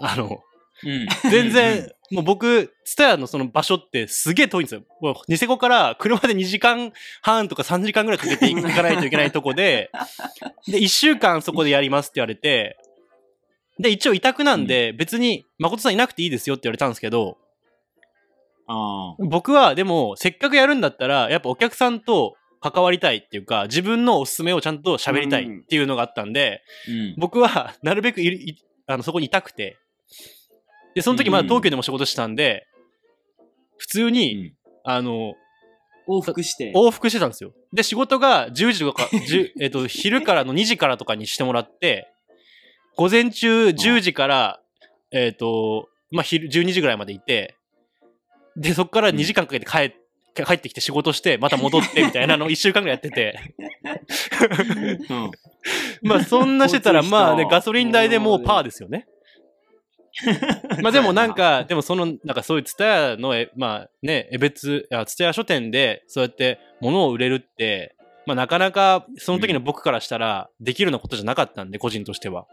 [0.00, 0.40] あの、
[0.84, 4.82] うん全然、もう僕、ツタヤのその場所ってすげえ遠いんですよ。
[5.00, 6.92] もうニセコから車で2時間
[7.22, 9.90] 半とか3時間ぐらいかけて行かないといけないとこで、
[10.66, 12.78] で、1週間そこでやりますって言われて、
[13.78, 17.38] で、一応委託なんで、別に誠さんいなくていいですよって言われたんですけど、
[18.66, 19.16] ああ。
[19.18, 27.14] 僕はでも、せっかくやるんだったら、やっぱお客さんと関わりたいっていうか、自分のおすすめをちゃんと喋りたいっていうのがあったんで、うん。
[27.18, 28.20] 僕はなるべく
[28.86, 29.78] あのそこにいたくて、
[30.98, 32.66] で、その時まだ東京でも仕事してたんで、
[33.76, 35.34] 普通に、あの、
[36.08, 36.72] 往復して。
[36.74, 37.52] 往復してたんですよ。
[37.72, 42.08] で、仕事が10時とか、 10えっと、昼からの2時からとかにしてもらって、
[42.96, 44.60] 午前中10時から、
[45.12, 47.54] えっと、まあ、昼、12時ぐらいまでいて、
[48.56, 49.92] で、そこから2時間かけて帰っ
[50.44, 53.38] 帰ってきて仕事して、また戻ってみたいなの を1週間ぐらいやってて。
[55.08, 55.30] うん。
[56.02, 59.06] まあ、そんなしてたら、まあね、ガソリン代でもうパーですよね。
[60.82, 72.46] まあでもなんか、でもその、なんかそういうツタヤの、えまあね、江別、あツタヤ書店でそうやって物を売れるって、まあなかなかその時の僕からしたらできるようなことじゃなかったんで、個人としては。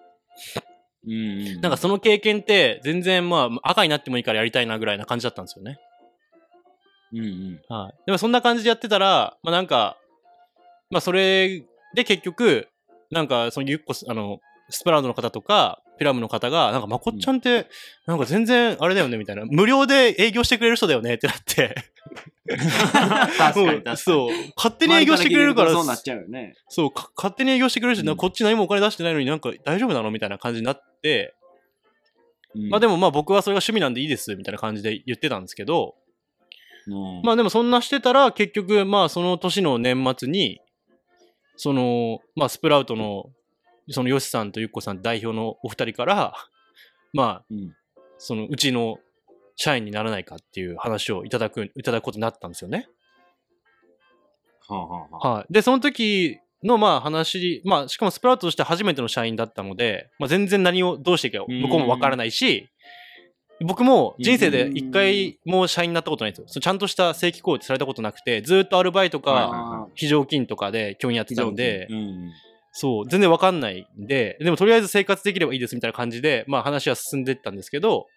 [1.06, 1.16] うんう
[1.58, 1.62] ん。
[1.62, 5.78] なんかその経験って全然まあ赤になってもいいからやりたいなぐらいな感じだったんですよね。
[7.14, 7.62] うんうん。
[7.70, 7.94] はい。
[8.06, 9.98] でもそんな感じでやってたら、まあなんか、
[10.90, 12.68] まあそれで結局、
[13.12, 17.68] なんかそのゆっこす、あの、スプラウドの方とか、ピラムの方が、なんかまこっちゃんって、
[18.06, 19.46] なんか全然あれだよねみたいな。
[19.46, 21.76] 無料で営業してくれる人だよねってなって。
[22.48, 23.98] 確かに確かに。
[23.98, 24.30] そう。
[24.56, 26.56] 勝手に営業してくれるから、そうなっちゃうよね。
[26.70, 31.36] そう、か勝手に営業してくれるし、うんこっち何もお金出してないのになんか大丈夫なのみたいな感じになって、
[32.56, 35.96] うんまあでもまあ僕はそれが趣味なんでいいですみたいな感じで言ってたんですけど、
[36.88, 40.62] うんまあでもそんなしてたら結局まあその年の年末に、
[41.58, 43.30] その、まあスプラウトの、
[43.90, 46.34] そのヨシさんとゆっこさん代表のお二人から、
[47.14, 47.76] まあうん
[48.18, 48.98] そのうちの
[49.56, 52.88] 社員にならないかっていう話をいただく、いただくことになったんですよね。
[54.68, 55.30] はあはあはあ。
[55.38, 55.54] はい。
[55.54, 62.70] で、その時のまあ話、まあしかもスプラウトとして初めての社員だったので、まあ全然何をどうしていいか向こうもわからないし、
[63.62, 66.62] 僕も人生で一回も社員になったことないんですよ。
[66.62, 72.32] ちゃんとした正規行為されたことなくて、ずっとアルバイトはいはいかは非常勤とかで教員やってたんで、うん
[72.78, 78.08] そう、全然わかんないんで、でもとりあえず生活できればいいですみたいな感じで、まあ話は進んでいったんですけど、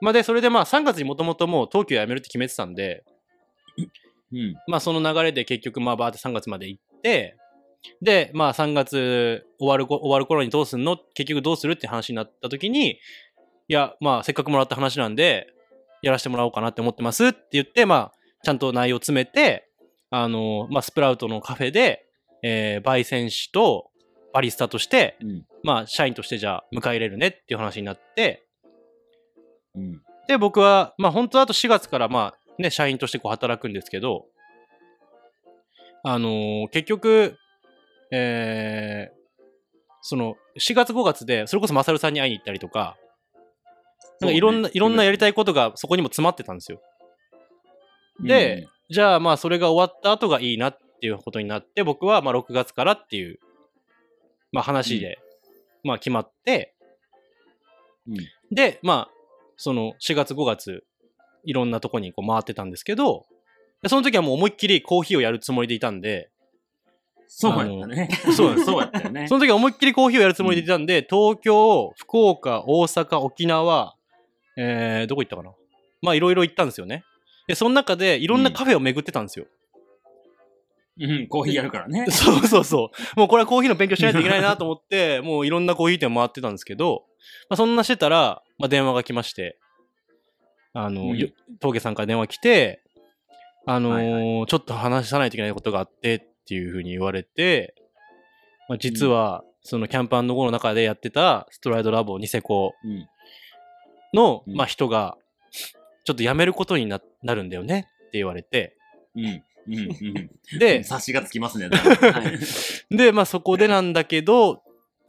[0.00, 3.04] まあで、それでまあ3月にもともともう東京辞めるって決めてたんで、
[4.32, 4.54] うん。
[4.66, 7.36] まあその流れで結局まあバーって3月まで行って、
[8.02, 10.98] で、まあ3月終わるこ終わる頃にどうすんの？
[11.14, 12.98] 結局どうするって話になった時に、い
[13.68, 15.46] や、まあせっかくもらった話なんで、
[16.02, 19.68] やらせてもらおうかなって思ってますって言って、まあちゃんと内容を詰めて、
[20.10, 22.05] あの、まあスプラウトのカフェで、
[22.42, 23.90] えー、焙煎師と
[24.32, 25.46] バリスタとして、うん。
[25.62, 28.46] まあ社員としてじゃあ迎え入れるねっていう話になって、
[29.74, 30.02] うん。
[30.28, 34.26] で、僕は、まあ本当はあと4月からまあね、社員としてこう働くんですけど、
[36.04, 37.36] あのー結局、
[38.12, 39.16] えー
[40.08, 42.96] その4月5月で、それこそマサルさんに会いに行ったりとか、
[44.20, 46.80] なんかいろんな、いろんなやりたいことがそこにも詰まってたんですよ。
[48.20, 53.38] で、じゃあまあそれが終わった後がいいなっていうことになって、僕はまあ6月からっていう、
[54.52, 55.18] まあ話で、
[55.82, 56.74] まあ決まって、
[58.08, 58.16] うん、
[58.54, 59.10] で、まあ、
[59.56, 60.84] その4月5月、
[61.44, 63.26] いろんなとこにこう回ってたんですけど、
[63.82, 66.30] でその時はもう思いっきりコーヒーをやるつもりでいたんで、
[67.28, 68.08] そうやったね。
[68.34, 69.28] そうなんですそうやったよね。
[69.28, 73.96] その時は思いっきりコーヒーをやるつもりでいたんで、東京、福岡、大阪、沖縄、
[74.56, 75.52] えー、どこ行ったかな
[76.02, 77.04] まあいろいろ行ったんですよね。
[77.48, 79.46] で、その中でいろんなカフェを巡ってたんですよ。
[80.98, 82.06] うん、コーヒーやるからね。
[82.10, 83.18] そうそうそう。
[83.18, 87.04] もうこれはコーヒーの勉強しないといけないなと思って、 もういろんなコーヒー店回ってたんですけど、
[87.50, 89.58] まあ、そんなしてたら、まあ、電話が来まして、
[90.72, 91.28] あの、うんよ
[91.60, 92.82] 峠さんから電話来て、
[93.66, 97.74] あのーはいちょっと話さないといけないことがあってっていうふうに言われて、
[98.68, 103.08] まあ、実は、そのキャンプゴの中でやってたストライドラボニセコうん。
[104.14, 105.16] の、うんまあ、人が、
[106.04, 108.76] ちょっと辞めることにななるんだよねって言われて、
[109.16, 109.42] うん。
[109.68, 109.78] うん。
[109.78, 110.58] うん。
[110.58, 111.68] で、察しがつきますね。
[111.72, 112.22] は
[112.90, 114.62] いで、まあそこでなんだけど、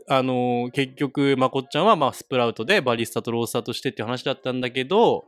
[0.09, 5.25] あのー結局、まこっちゃんはまあスプラウトでバリスタとロースターとしてっていう話だったんだけど、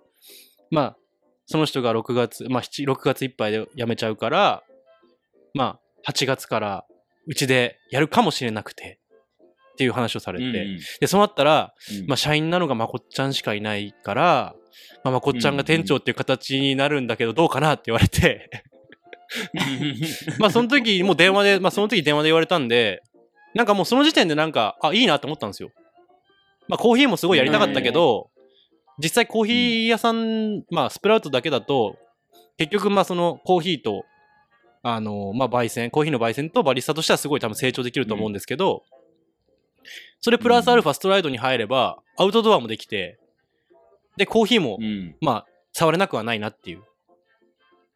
[0.71, 0.97] まあ、
[1.45, 4.63] その人が6月、まあ7 6月いっぱいで辞めちゃうから、
[5.53, 6.85] まあ8月から
[7.27, 8.99] うちでやるかもしれなくて
[9.73, 14.55] っていう話をされて、うんで、そうなったら、うんまあ社員なのがまこっちゃんしかいないから、
[15.03, 18.63] まあ、まこっちゃんが店長っていう形になるんだけどどうかなって言われて、
[20.39, 23.03] まあその時もう電話で、まあその時電話で言われたんで、
[23.55, 25.71] なんかもうその時点でなんか、あ、いいなと思ったんですよ。
[26.67, 28.29] まあコーヒーもすごいやりたかったけど、
[28.97, 31.97] 実際コーヒー屋さん、まあスプラウトだけだと、
[32.57, 34.05] 結局まあそのコーヒーと、
[34.81, 38.83] あのまあ焙煎、コーヒーの焙煎とバリスタとしてはすごい多分成長できると思うんですけど、
[40.21, 43.17] それプラスアルファストライドに入れば、アウトドアもできて、
[44.17, 45.15] で、コーヒーも、うん。
[45.21, 46.83] まあ、触れなくはないなっていう、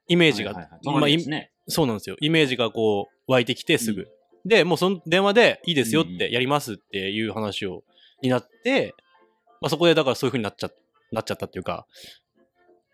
[0.08, 1.52] イメージが、はいはいはいまあ隣ですね。
[1.68, 2.18] そうなんですよ。
[2.20, 4.08] イメージがこう、湧いてきてすぐ。
[4.46, 7.84] で、もうその電話でいいですよってやりますっていう話を、
[8.22, 8.96] になって、
[9.62, 10.72] まあそこでだからそういう風になっちゃ、
[11.12, 11.88] なっちゃったっていうか、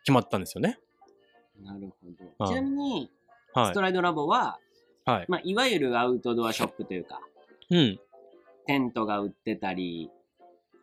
[0.03, 0.77] 決まったんですよね。
[1.61, 1.89] なる
[2.37, 2.47] ほど。
[2.47, 3.11] ちなみに、
[3.53, 3.81] はいスト。
[3.81, 4.59] ライドラボは、
[5.05, 5.25] はい。
[5.27, 7.19] まあ、いわゆるアウトドアショップというか、
[7.71, 7.99] うん。
[8.67, 10.11] テントが売ってたり、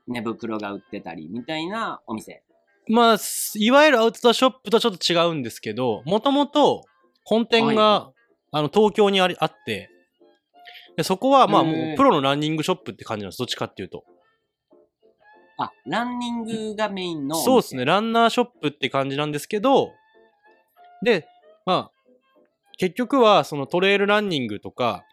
[0.09, 2.43] 寝袋が売ってたりみたいなお店。
[2.89, 6.85] まあ、すいわゆるアウトドアショップとはちょっと違うんですけど、もともと
[7.25, 8.13] 本店が、は
[8.53, 9.91] あの東京にありあって、
[10.97, 13.39] でそこはまあもうプロのランニングショップって感じなんです。
[13.39, 14.05] どっちかっていうと。
[15.59, 17.37] あ、ランニングがメインの。
[17.37, 17.85] そうですね。
[17.85, 19.93] ランナーショップって感じなんですけど、
[21.03, 21.27] で、
[21.65, 21.93] まあ、
[22.79, 25.05] 結局はそのトレイルランニングとか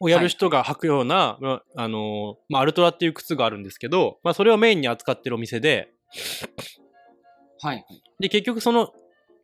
[0.00, 5.92] をやる人が履くような、まああのーまあ、アルトラっていう靴があるんですけど、まあ、それをメインに扱ってるお店で、
[7.60, 7.86] はいはい。
[8.20, 8.92] で、結局その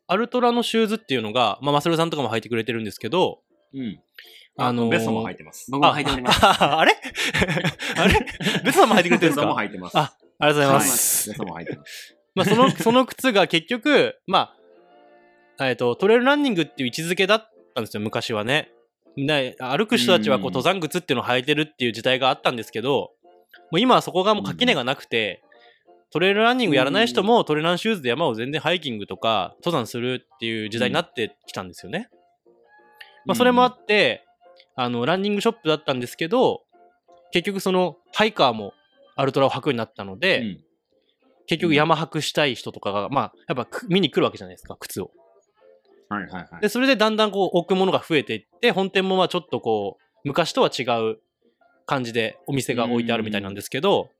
[0.06, 3.40] アルトラのシューズっていうのが、まあ、マサルさんとかも履いてくれてるんですけど、
[3.74, 4.00] うん。
[4.60, 5.70] あのーベソも履いてます。
[5.70, 6.44] 僕も履いております。
[6.44, 6.96] あ あれ？
[7.96, 8.26] あれ？
[8.64, 9.98] ベストさんも履いてくれてるんですベソもか履いてます。
[9.98, 11.30] あありがとうございまはいす。
[11.30, 12.16] ベソも履いてます。
[12.34, 14.54] まあ、その、その靴が結局、ま
[15.58, 18.70] あ、えっと、トレイルランニングっていう位置づけだったんですよ、昔はね。
[19.16, 23.12] ね歩く人たちはこううん登山靴っていうのを履いてるっていう時代があったんですけど、
[23.70, 25.42] もう今はそこがもう垣根がなくて、
[26.10, 32.08] トレイルランニングやらない人もトレランシューズで山を全然ハイキングとか登山するっていう時代になってきたんですよね。
[33.26, 34.24] まあ、それもあって、
[34.74, 36.62] あの、ランニングショップだったんですけど、
[37.32, 38.72] 結局そのハイカーも
[39.16, 40.64] アルトラを履くようになったので、うん
[41.48, 45.10] 結局山泊したい人とかが、まあ、やっぱく見に来るわけじゃないですか、靴を。
[46.10, 46.60] はいはいはい。
[46.60, 51.18] で、それでだんだんこう置くものが増えていって、本店もまあちょっとこう、昔とは違う
[51.86, 54.10] 感じでお店が置いてあるみたいなんですけど、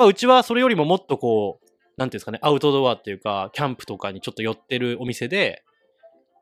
[0.00, 1.66] まあうちはそれよりももっとこう、
[1.98, 5.62] なんていうんですかね、アウトドアっていうか、キャンプとかにちょっと寄ってるお店で、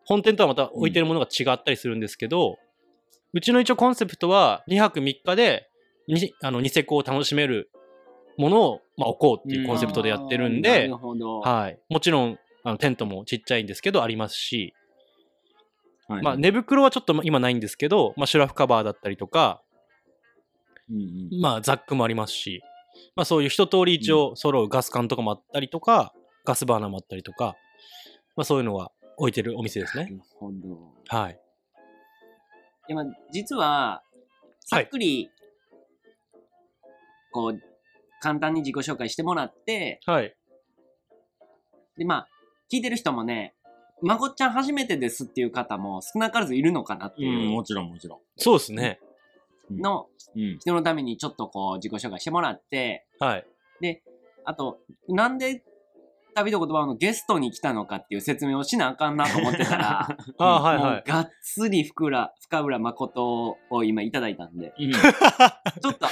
[0.05, 2.57] 本店とはまた置いてるものが違ったりするんですけど、
[3.33, 5.69] うちの一応コンセプトは2泊3日で
[6.07, 7.69] にあのニセコを楽しめる
[8.37, 11.41] ものを、まあ、置こうっていうコンセプトでやってるんでる、ほど。
[11.41, 11.81] はい。
[11.89, 14.73] もちろん、あのテントもちっちゃいんですけど、ありますし、
[16.07, 19.63] はいまあ、寝袋はちょっとま今ないんですけど、まあ、シュラフカバーだったりとか、
[20.89, 20.97] うん
[21.33, 22.63] うんまあ、ザックもありますし、
[23.17, 27.57] まあ、そういう一通り一応揃うガス管とかもあったりとか、ガスバーナーもあったりとか、
[28.37, 30.05] まあ、そういうのが置いてるお店ですね。
[30.05, 30.59] なるほど。
[31.09, 31.41] はい。
[32.91, 34.03] いやまあ実は、
[34.61, 35.31] さっくり、
[37.33, 37.61] こう、
[38.21, 40.35] 簡単に自己紹介してもらって、はい。
[41.97, 42.29] で、まあ、
[42.73, 43.55] 聞いてる人もね、
[44.01, 49.01] まこっちゃん初めてですっていう方も少なからずいるのかなってうん、いうもちろんもちろそうですね。
[49.71, 50.09] の。
[50.35, 53.47] 人のためにちょっとこう自己紹介してもらって、はい。
[53.81, 54.03] で、
[54.45, 55.63] あと、なんで
[56.39, 61.03] 旅と言葉のゲストに来たのかっていう説明をしなあかんなと思ってたら、 ああ、はいもはい。
[61.07, 64.93] うがっつり深浦、深浦誠を今いただいたんで、うん。
[64.93, 66.07] ちょっと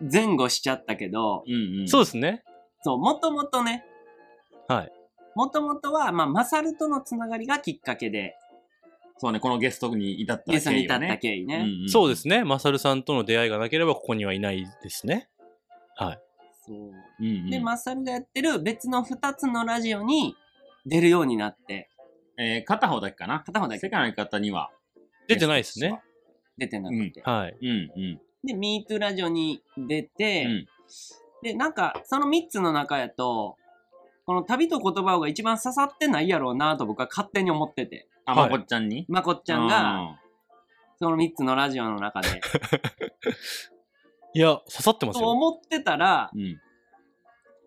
[0.00, 1.88] 前後しちゃったけど、うんうん。
[1.88, 2.42] そうですね。
[2.82, 3.84] そう、もともとね、
[4.68, 4.92] はい。
[5.34, 8.36] もともとは、まあ、マサルとのつながりがきっかけで、
[9.18, 11.18] そうね、このゲストに至ったゲストに至ったね。
[11.20, 11.66] 経緯ね。
[11.88, 12.44] そうですね。
[12.44, 15.28] マサルさんとの出会いがなければここにはいないですね。
[15.96, 16.18] はい。
[16.66, 16.76] そう
[17.20, 17.50] うんうん。
[17.50, 20.36] で、マサルがやってる別の2つのラジオに
[20.84, 21.88] 出るようになって、
[22.38, 23.40] えー片方だけかな。
[23.40, 24.70] 片方だけ世界の方には。
[25.28, 26.00] 出てないですね。
[26.58, 27.22] 出てなくて。
[27.22, 27.56] はい。
[27.60, 28.20] うんうん。
[28.44, 30.66] で、MeToo ラジオに出て、うん。
[31.42, 33.56] で、なんか、その3つの中やと、
[34.26, 38.50] この旅と言葉が一番刺さってないやろうなと僕は勝手に思ってて、あ、はい。
[38.50, 39.06] まこっちゃんに？
[39.08, 40.18] まこっちゃんが、
[40.98, 42.28] その3つのラジオの中で、
[44.34, 45.30] いや、刺さってますとよ。
[45.30, 46.30] 思ってたら。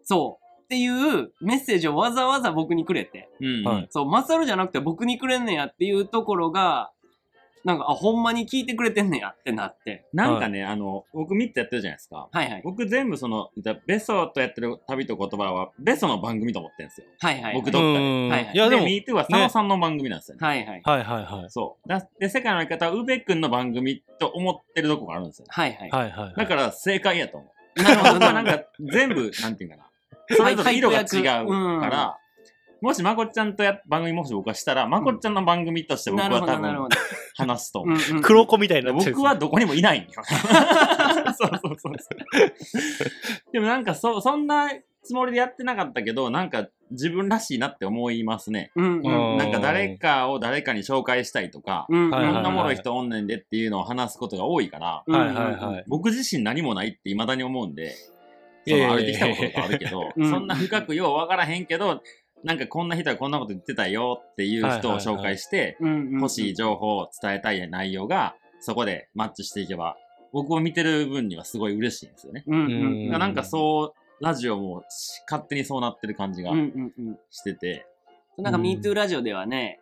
[0.04, 3.48] そう、っていうメッセージをわざわざ僕にくれて、うん。
[3.48, 3.64] うん。
[3.64, 3.88] はい。
[3.90, 6.92] そう、マサルじゃなくて僕にくれんねやっていうところが、
[7.66, 10.06] なんか、あ、ほんまに聞いてくれてんねやってなって。
[10.14, 12.30] なんかね、あの、僕3つやってるじゃないですか。
[12.32, 12.62] はいはい。
[12.64, 17.08] 僕全部その、言ったらベソとやってる旅と言葉は、ベソの番組と思ってるんですよ。
[17.20, 17.54] はいはい。
[17.56, 20.48] 僕どっかでうんはいはいいや、でも、で、MeToo は佐野さんの番組なんですよね。
[20.48, 20.82] はいはい。
[20.84, 21.50] はいはいはい。
[21.50, 21.90] そう。
[21.90, 25.46] だで、世界の相方は宇部君の番組と思ってるとこがあるんですよ。
[25.50, 25.90] はいはい。
[25.90, 26.34] はいはいはい。
[26.36, 27.48] だから正解やと思
[27.78, 27.84] う。
[27.84, 29.90] なるほど なんか全部、なんていうかな。
[30.36, 31.04] それぞれ色が違
[31.44, 32.18] うから、
[32.82, 36.98] もしまこっちゃんとや番組もし僕はしたら、まこっちゃんの番組として僕は多分なるほど。
[37.36, 37.86] 話すと
[38.22, 40.10] 黒子みたいにな僕はどこにもいないんよ。
[41.38, 41.94] そうそうそうそう。
[43.52, 44.70] でもなんかそ、そんな
[45.04, 48.72] つもりでやってなかったけど、なんか自分らしいなって思いますね。
[48.76, 49.32] うんうん。
[49.32, 49.38] うん。
[49.38, 55.56] なんか誰かを誰かに紹介したいとか、うんはいはいこんなおもろい人おんねんでっていうのを話すことが多いから、うんはいはい。
[55.56, 55.84] はい。
[55.88, 57.96] 僕自身何もないって未だに思うんで、
[58.66, 60.30] いやいやいやその歩いてきたこととかあるけど、うん。
[60.30, 62.02] そんな深くようわからへんけど、
[62.44, 69.98] なんかこんな人はこんなこと言ってたよっていう人を紹介して、うん欲しい情報を伝えたい内容がそこでマッチしていけば、
[70.32, 72.44] 僕を見てる分にはすごい嬉しいんですよね。
[72.48, 72.76] うんうんう
[73.08, 77.18] んなんかそう、ラジオもし勝手にそうなってる感じがうんうんうん。
[77.30, 77.86] してて、
[78.38, 79.82] なんかうん MeToo ラジオではね、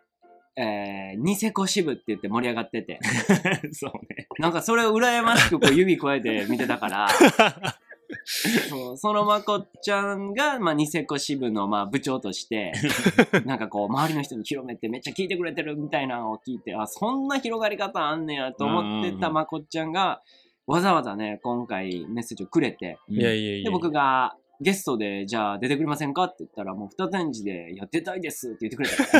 [0.56, 2.98] えー、ニセコ支部って言って盛り上がってて、
[3.72, 4.26] そうね。
[4.38, 7.08] なんかそれを羨ましくこう指加えて見てたから、
[8.70, 12.72] そうそのまこっちゃんが、まあ、ニセコ支部のまあ部長として、
[13.44, 20.22] なんかこう周りの人に広めてめっちゃ聞いてくれてるみたいなのを聞いて、あ、そんな広がり方あんねやと思ってたまこっちゃんが、
[20.66, 23.64] わざわざね、今回メッセージをくれて、いやいやいや。
[23.64, 26.24] で、僕がゲストで、じゃあ出てくれませんか？
[26.24, 29.18] って言ったら、もう二展示で、いや、出たいですって言ってくれた。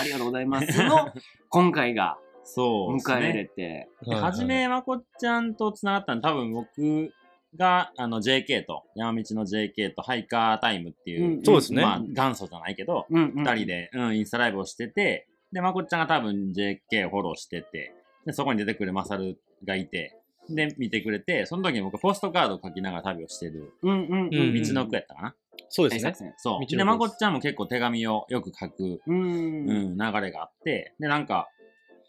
[0.00, 1.12] ありがとうございますの、
[1.48, 2.18] 今回が
[2.56, 3.44] 迎えれね。
[3.46, 7.12] て、ではじめまこっちゃんとつながったの多分僕
[7.56, 11.82] があの JK と山道の JK とハイカータイムっていう、うんそうですね。
[11.82, 17.94] まあ元祖じゃないけど、うんうん、二人で、うん、インスタライブをしてて、で、まこっちゃんが多分 JK をフォローしてて、
[18.24, 20.16] で、そこに出てくるマサルがいて、
[20.48, 24.62] で、見てくれて、その時に僕ポストカードを書きながら旅をしてる、うんうんうん、うん。
[24.62, 25.34] 道のくやったかな？
[25.68, 26.34] そうですね。
[26.36, 26.60] そう。
[26.60, 31.48] 道のくで、まこっちゃんも結構手紙をよく書く、うんうん、流れがあって、で、なんか、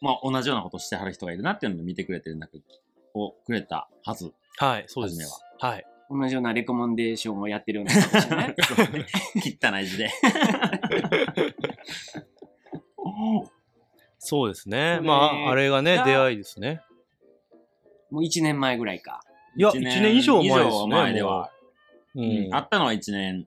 [0.01, 2.63] まあ、同じようなことしてはる人がいるなっていうのを見てくれてるんだけど、
[3.15, 4.31] をくれたはず。
[4.57, 5.41] はい、そうです。
[5.59, 5.85] はい。
[6.09, 8.55] 同じようなレコメンデーションをやってるような人たちね。
[8.63, 9.05] そうね
[9.61, 10.09] 汚い字で。
[14.17, 14.95] そうですね。
[14.97, 16.81] それまあ、あれがねが、出会いですね。
[18.09, 19.21] もう1年前ぐらいか。
[19.55, 21.51] いや、一1年以上前です以上前では、
[22.15, 22.19] う。
[22.19, 23.45] うんうんあったのは1年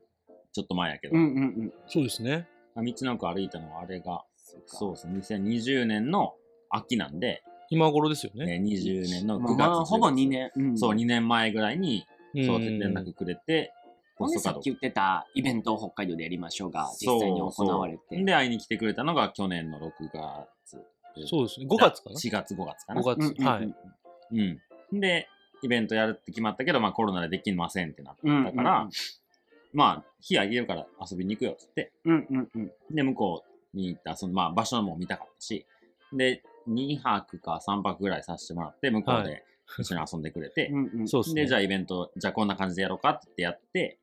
[0.52, 1.72] ちょっと前やけど、うんうんうん。
[1.88, 2.48] そうですね。
[2.76, 4.24] 道の奥歩いたのはあれが、
[4.66, 6.34] そうですね、2020年の
[6.68, 8.54] 秋なんで、今頃ですよね。
[8.54, 10.50] えー20年の9月、まあ、まあほぼ10 2年。
[10.56, 12.04] うん、そう、2年前ぐらいに、
[12.44, 13.72] そう、ん連絡くれて、
[14.18, 18.16] ポストカードさっき言ってたイベントを北海道でやりましょうが、そう実際に行われて。
[18.16, 20.84] そうで、会いに来てくれたのが去年の6月。
[21.26, 21.66] そうですね。
[21.66, 23.42] 5月かな ?4 月、5月かな？5うんうん月。
[23.42, 23.74] はい。
[24.32, 25.00] うん。
[25.00, 25.28] で、
[25.62, 28.88] イベントやるって決まったけど、まあコロナでできませんってなっうんたから、
[29.72, 32.72] まあ、日あげるから遊びに行くよって言って、うんうんうん。
[32.94, 35.64] で、向こうに行った、その、まあ、場所も見たかったし、
[36.12, 39.44] で、2泊か3泊ぐらいさせてもらって、向こうはで
[39.78, 41.42] 一緒に遊んでくれて、 うんうん、そうですね。
[41.42, 43.98] で、じゃあイベント、じゃあこんな感じでやろうかってやって、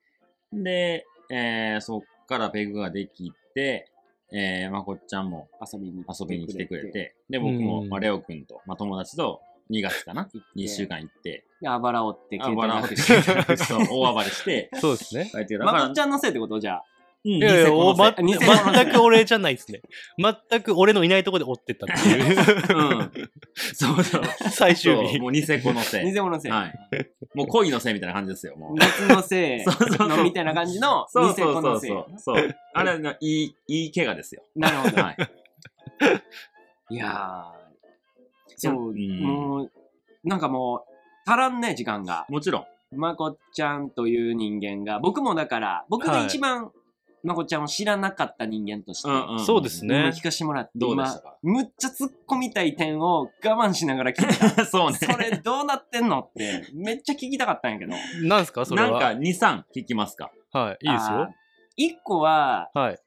[0.53, 3.89] で、えー、そっからペグができて、
[4.31, 9.41] えー、まこっちゃんも遊びに遊びに来てくれて、で、僕も、うんまあ、レオくんと、まあ、友達と
[9.71, 10.25] 2月かな？
[10.25, 13.87] 行って ?2 週間行って、で、あばら折って、あ携帯笑うなくして。
[13.89, 15.31] 大暴れして、そうですね。
[15.59, 16.59] まこっちゃんのせいってこと？
[16.59, 16.85] じゃあ。
[17.25, 19.81] うん、いやいや、おま、全く俺じゃないですね。
[20.17, 22.37] 全く俺のいないところで追ってったっていう。
[22.77, 23.29] うん。
[23.53, 24.23] そうそう。
[24.49, 25.19] 最そう終日。
[25.19, 26.05] もうニセコのせい。
[26.05, 26.51] 偽物のせい。
[26.51, 26.73] はい。
[27.33, 28.75] もう恋のせいみたいな感じですよ、もう。
[28.75, 31.91] 夏のせい そうそうそうのみたいな感じのそう偽そうそ子のせい。
[31.91, 32.37] うそう。
[32.37, 32.55] そう。
[32.73, 34.43] あれのいい、いい怪我ですよ。
[34.55, 35.01] なるほど。
[35.03, 35.17] はい。
[36.89, 37.67] いやー、
[38.55, 39.71] そう、うんもう、
[40.23, 42.25] なんかもう、足らんね、時間が。
[42.29, 42.65] もちろん。
[42.95, 46.71] まこっちゃんという人間が、僕もだから、僕が一番、
[47.27, 51.21] まこっちゃんを知らなかった人間として、うんうんそうですね今聞かしてもらって、今どうでした？
[51.21, 54.65] かむっちゃ突っ込みたい点を我慢しながら聞いた。
[54.65, 54.97] そうね。
[54.97, 56.21] それどうなってんの？
[56.21, 57.93] って、めっちゃ聞きたかったんやけど。
[58.23, 58.91] なんすかそれは？
[58.91, 60.31] なんか2、3聞きますか？
[60.53, 60.85] はい。
[60.87, 61.29] いいですよ。。
[61.75, 62.99] 一個は、はい。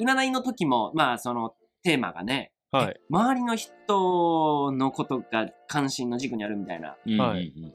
[0.00, 3.00] 占いの時も、まあそのテーマがね、はい。
[3.08, 6.96] 周りの人のことが関心の軸にあるみたいな。
[7.06, 7.74] うんはいうんうん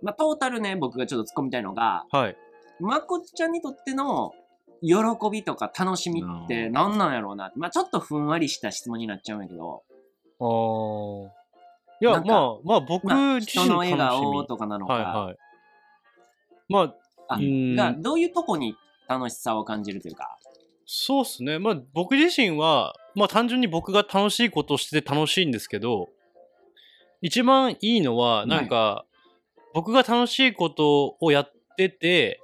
[0.00, 2.36] まあトータルね、僕がちょっと突っ込みたいのが、はい。
[2.78, 4.32] まこっちゃんにとっての
[4.82, 4.96] 喜
[5.30, 7.52] びとか楽しみって何なんやろうな。
[7.56, 9.82] まあちょっとふんわりした質問になっちゃうんやけど、
[10.40, 11.28] あー。
[12.00, 14.26] いや、まあ、まあ、僕まあ、自人の身の楽しみ。
[14.26, 15.36] 笑顔とかなのか、はいはい。
[16.68, 18.76] まあ、あうんがどういうとこに
[19.08, 20.38] 楽しさを感じるというか？
[20.86, 21.58] そうっすね。
[21.58, 26.08] まあ、僕自身は、まあ、単純に僕が楽しいことをしてて楽しいんですけど、
[27.20, 29.04] 一番いいのは、なんか、
[29.74, 32.40] 僕が楽しいことをやってて、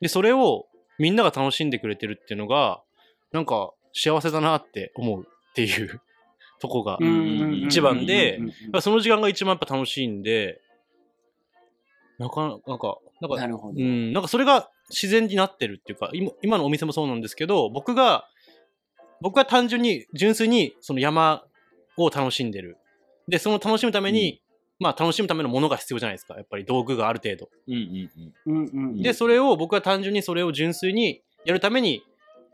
[0.00, 0.66] で、それを
[1.00, 2.82] みんなが楽しんでくれてるっていうのが、
[3.32, 6.00] なんか、幸せだなって思うっていう
[6.60, 6.98] とこが、
[7.66, 8.38] 一番で
[8.80, 10.60] その時間が一番やっぱ楽しいんで、
[12.18, 13.80] なかなか、なんか、なるほど。
[13.80, 18.28] うん、なんかそれが自然になってるっていうか、今今のお店もそうなんですけど、僕が、
[19.22, 21.42] 僕が単純に、純粋にその山
[21.96, 22.76] を楽しんでる。
[23.26, 24.42] で、その楽しむために、
[24.80, 26.34] まあ楽しむためのものが必要じゃないですか。
[26.34, 27.50] やっぱり道具がある程度。
[27.68, 28.10] うんうん
[28.46, 28.64] うん。
[28.74, 29.02] うんうん。
[29.02, 32.02] で、それを僕は単純にそれを純粋にやるために、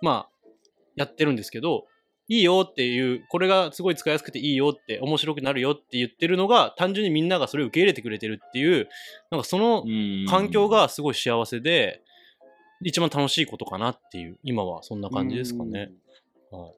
[0.03, 0.49] まあ、
[0.97, 1.87] やってるんですけど、
[2.29, 8.89] いいよっていう、これがすごい使いやすくていいよって、面白くなるよって言ってるのが、単純にみんながそれを受け入れてくれてるっていう、
[9.31, 9.85] なんかその
[10.29, 12.03] 環境がすごい幸せで、
[12.83, 15.93] 一番楽しいことかなっていう、今はそんな感じですかね。
[16.51, 16.72] はい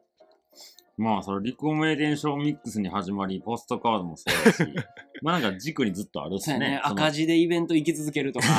[0.98, 4.64] まあ、そのリコメーデンションミックスに始まり、ポストカードもそうだし、
[5.22, 6.56] まあなんか軸にずっとあるっすね。
[6.56, 6.80] そうやね。
[6.82, 8.46] その赤字でイベント行き続けるとか。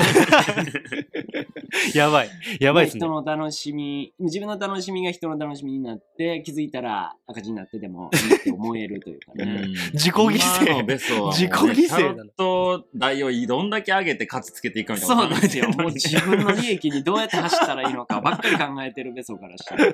[1.93, 2.29] やばい。
[2.59, 3.09] やばいですね人。
[3.09, 9.45] の楽しみ、自分の楽しみが人の楽しみになって、気づいたら赤字になってでもいいって思えるというかうね。
[9.45, 15.15] ん自己犠牲今のベソはもうね自己犠牲タロット代をどんだけ上げて勝ちつけていくかみたいな。
[15.15, 15.69] そうなんですよ。
[15.69, 19.85] もう自分の利益にどうやって走ったらいいのかばっかり考えてるベソからしたら。
[19.85, 19.93] う ん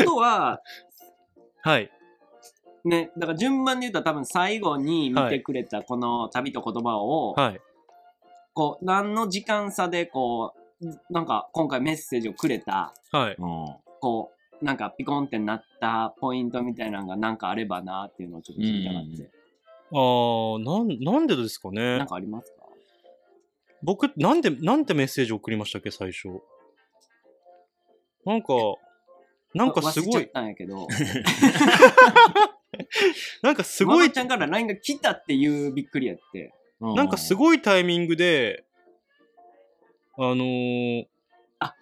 [0.00, 0.60] あとは、
[1.62, 1.90] はい。
[2.84, 7.60] ね、だから順番で言うと多分最後に見てくれたこの旅と言葉を、はい。
[8.54, 13.36] こう、何の時間差でこう、なんか今回メッセージをくれた、はい。
[13.38, 13.66] うん
[14.00, 19.30] こう、なんかピコンってなったポイントみたいなのがなんかあればなっていうのをちょっと聞きたかって。
[19.92, 22.06] あー、なん、なんでですかねなん。
[22.08, 22.62] かありますか？
[23.84, 26.28] 僕、なんで、なんてメッセージ送りましたっけ、最初。
[28.24, 28.54] なんか、
[29.54, 30.86] なんかすごい忘れちゃっ、たんやけど、
[33.42, 36.54] なんかすすごいち、ゃんから LINE が来たっていうびっくりやって。
[36.80, 37.36] なんかすい。
[37.36, 38.64] ごいタイミングで、
[40.18, 41.06] あのー、
[41.60, 41.74] あ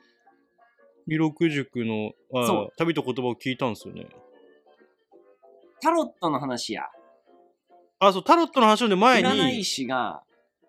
[1.06, 4.06] 弥勒塾のあそう旅と言葉を聞いたんですよね。
[5.80, 6.84] タロットの話や。
[7.98, 10.22] あ、そう、タロットの話の前占いに、師が、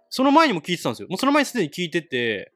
[0.10, 1.08] その前にも聞いてたんですよ。
[1.10, 2.52] もうその前にすでに聞いてて、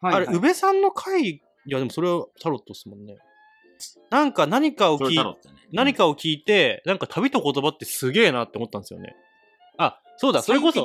[0.00, 3.16] はいはいあれ、宇部さんの回、いや、でもそれはタロットですもんね。
[4.10, 5.24] なんか何かを聞いね。
[5.72, 9.14] 何かを聞いて、なんか旅と言葉ってすげえなって思ったんですよね。
[9.78, 10.84] あ、そうだ、それこそ。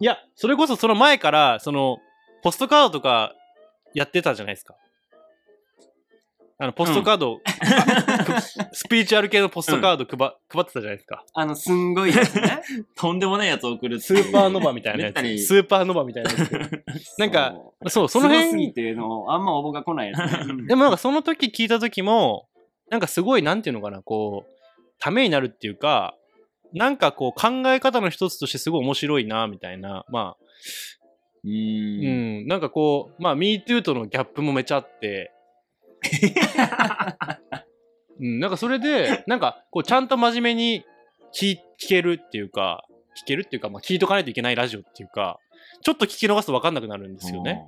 [0.00, 1.98] いや、それこそその前から、その、
[2.42, 3.34] ポストカードとか
[3.94, 4.74] やってたじゃないですか。
[6.62, 7.40] あの、ポストカード、
[8.72, 11.24] スピリチュアル系のポストカード配,、配ってたじゃないですか。
[11.32, 12.60] あの、すんごいやつね。
[12.94, 15.46] とんでもないやつ送るって スーパーノバみたいなやめったにつ。
[15.46, 17.18] スーパーノバみたいなやつ。
[17.18, 17.54] なんか
[17.86, 20.38] そう、そう、そのすごす辺ぎての、あんま応募が来ないやつね。
[20.50, 22.46] うんでもなんかその時聞いた時も、
[22.90, 24.50] なんかすごい、なんていうのかな、こう、
[24.98, 26.14] ためになるっていうか、
[26.74, 30.04] なんかこう考え方の一つとしてすごい面白いな、みたいな。
[30.10, 30.44] まあ、
[31.42, 31.48] う。
[31.48, 35.32] うんん、なんかこう、まあ、MeToo とのギャップもめちゃあって、
[38.20, 40.84] うん、なんかそれで、なんかこうちゃんと真面目に
[41.34, 42.84] 聞聞けるっていうか、
[43.22, 45.38] 聞けるっていうか、まあ、聞いとかないといけないラジオっていうか、
[45.82, 47.66] ちょっと聞き逃すと分かんなくなるんですよね。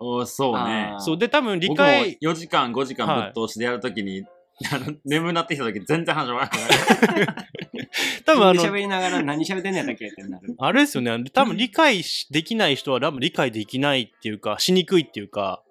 [0.00, 0.08] うん。
[0.08, 4.24] おそうねそう、で、多分理僕も解、4時間、5時間ぶっ通しでやるときに、
[4.72, 7.26] あの眠なってきたとき全然始まらない。
[8.26, 10.54] 多分あの、喋りながら何喋ってんのやったっけってなる。
[10.58, 15.62] あれですよね、多分理解しできない人は多分理解できないっていうか、しにくいっていうか、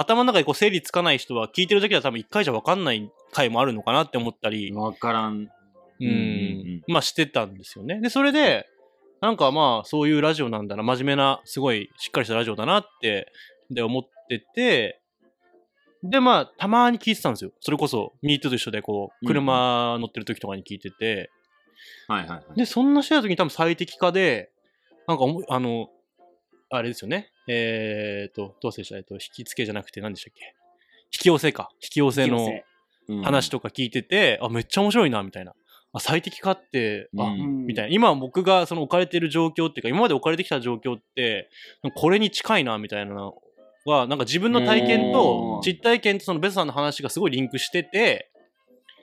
[0.00, 5.48] 頭の中でこう整理つかない人は聞いてるだけでは多分一回じゃ分かんない回もあるのかなって思ったり、わからん。
[6.00, 8.00] うんまあしてたんですよね。
[8.00, 8.66] で、それで、
[9.20, 13.32] なんかまあそういうラジオなんだな、真面目な、すごいしっかりしたラジオだなって、
[13.70, 15.00] で思ってて、
[16.02, 17.52] でまあたまに聞いてたんですよ。
[17.60, 21.30] それこそ、ミートと一緒でこう、うん車乗ってる時とかに聞いてて、
[22.08, 22.56] はいはいはい。
[22.56, 24.50] で、そんなしてた時に多分最適化で、
[25.06, 25.88] なんかおもあの、
[26.70, 27.30] あれですよね。
[27.46, 30.54] えーと、どうせでしたえっと、引き付けじゃなくて何でしたっけ？
[31.12, 31.68] 引き寄せか。
[31.74, 32.48] 引き寄せの
[33.08, 35.52] うん話とか聞いてて、あ、めっちゃ面白いな、みたいな。
[35.92, 37.94] あ、最適化って、あ、うんみたいな。
[37.94, 41.50] 今僕がその置かれてる状況っていうか、今まで置かれてきた状況って、
[41.94, 43.36] これに近いな、みたいなの
[43.84, 48.30] は、なんか自分の体験と実体験とそのベスさんの話がすごいリンクしてて、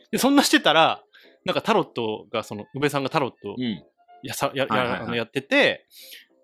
[0.09, 1.03] で、そんなしてたら、
[1.45, 3.83] なんかタロットが、その、宇部さんがタロットうん。
[4.23, 5.85] やさややはいはいはいあのやってて、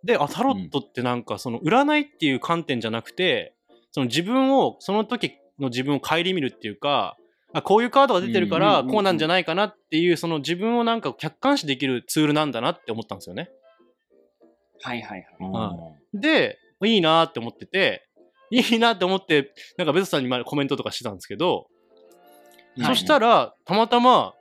[0.03, 3.53] で、あ、タロットってなんかその占いっていう観点じゃなくて、
[3.91, 7.17] その自分を、その時の自分を顧みるっていうか、
[7.53, 13.49] あこういうカードが出てるから、こうなんじゃないかなっていう、その自分をなんか客観視できるツールなんだなって思ったんですよね。
[14.81, 15.51] はいはいはい。
[15.51, 18.07] はで、いいなって思ってて、
[18.51, 21.67] いいなって思って、なんかベスさんにコメントとかしてたんですけど、
[22.85, 24.33] そしたら、ら、たまたま、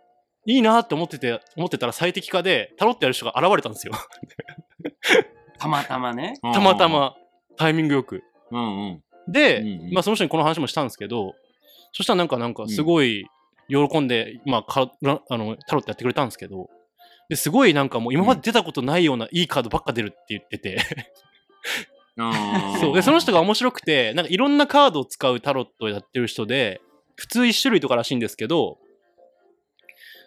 [0.45, 3.95] いいなって思ってて、思ってたら最適化で、タロットやる人が現れたんですよ。
[5.59, 6.39] たまたまね。
[6.43, 6.89] たまた。
[6.89, 7.15] ま、
[7.57, 8.23] タイミングよく。
[8.51, 9.03] うんうん。
[9.29, 11.35] で、うんうんまあその人にこの話もしたんですけど、
[11.93, 13.27] そしたらなんかなんかすごい
[13.69, 16.69] 喜んで、まあからあのタロットやってくれたんですけど、
[17.29, 20.79] ですごいなんかもう今まで出たことないようないいカードばっか出るって言ってて、
[22.81, 26.81] そうでその人が面白くてなんかいろんなカードを使うタロットをやってる人で
[27.17, 28.79] 普通1種類とからしいんですけど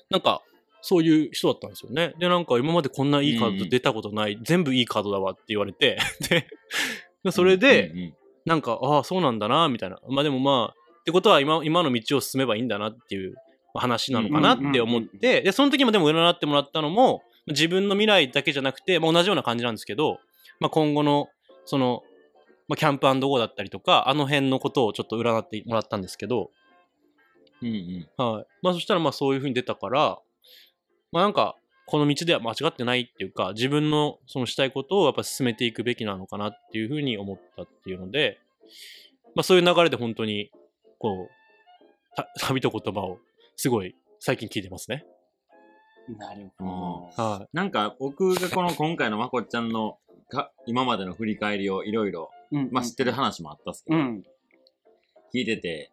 [0.09, 0.41] なんか
[0.81, 2.13] そういう人だったんですよね。
[2.19, 5.97] で、なんか今までこんないいカード出たことない、全部いいカードだわって言われて、
[7.23, 8.13] で、それで、うんうん
[8.45, 9.99] なんか、ああ、そうなんだな、みたいな。
[10.09, 13.35] まあでもまあ、ってことは今今の道を進めばいいんだなっていう
[13.75, 20.19] 話なのかなって思って、で、その時もでも占ってもらったのも、自分の未来だけじゃなくて、まあ、同じような感じなんですけど、
[20.59, 21.29] まあ、今後の、
[21.65, 22.01] その、
[22.67, 26.51] まあ、キャンプゴーだったりとか、あの辺のことをちょっと占ってもらったんですけど、
[27.61, 28.45] うんうんはい。
[28.61, 30.19] まあそしたらまあそういう風に出たから、
[31.11, 31.55] まあなんか、
[31.85, 38.39] この道では間違ってないっていうか、自分のそのしたいことをやっぱ進めていくべきなのかなっていう風に思ったっていうので、
[39.35, 40.51] まあそういう流れで本当に、
[40.99, 43.19] こう、た 旅と言葉を
[43.55, 45.05] すごい最近聞いてますね。
[46.17, 47.23] なるほど。
[47.23, 54.23] はなんか僕がこの今回のまこっちゃんのか今までの振り返りをいろいろ、うんまあ知ってる話もあったっすけど、うん。
[55.33, 55.91] 聞いてて、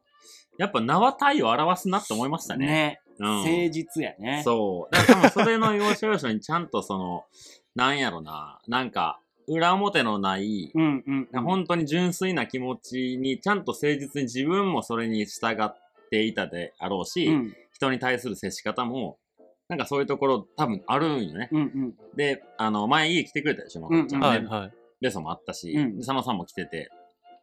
[0.58, 2.66] やっぱ名は体を表すなって思いましたね。
[2.66, 3.00] ね。
[3.18, 4.42] うん、誠実やね。
[4.44, 4.94] そう。
[4.94, 7.24] だから多分それの要所要所にちゃんとその、
[7.74, 11.42] なんやろな、なんか、裏表のない、うんうんうん。
[11.42, 15.76] 本当に純粋な気持ちに、ちゃんと誠実に自分もそれに従っ
[16.10, 19.18] ていたであろうし、うん人に対する接し方も、
[19.68, 21.50] なんかそういうところ多分あるんよね。
[21.52, 21.94] うんうん。
[22.16, 24.48] で、あの、前家来てくれたでしょ、まこっちゃんうんね。
[24.48, 24.72] はいはい。
[25.02, 26.90] ベソもあったし、うんで佐野さんも来てて。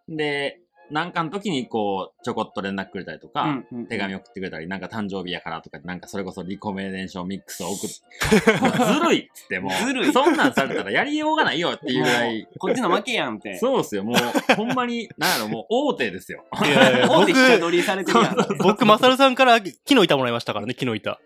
[0.09, 0.59] で、
[0.93, 13.57] なんかの時にこう、ちょこっと連絡くれたりとか、うんうん手紙送ってくれたり、なんか誕生日やからとか、なんかそれこそリコメンデーションミックスを送って、も うずるいっつってもう、ずるいそんなんされたらやりようがないよっていうぐらい、こっちの負けやんって。
[13.57, 16.45] そうっすよ、もう、ほんまに、なんやろ、もう大手ですよ。
[16.63, 18.35] いやいや大手下取りされてるやん。
[18.61, 21.19] 僕、マサルさんから木の板もらいましたからね、木の板。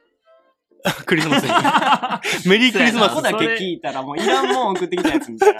[1.06, 1.50] クリスマスに。
[2.50, 3.22] メリークリスマスここ。
[3.22, 5.54] だけ聞いたらもういらんもん送ってきたやつみたい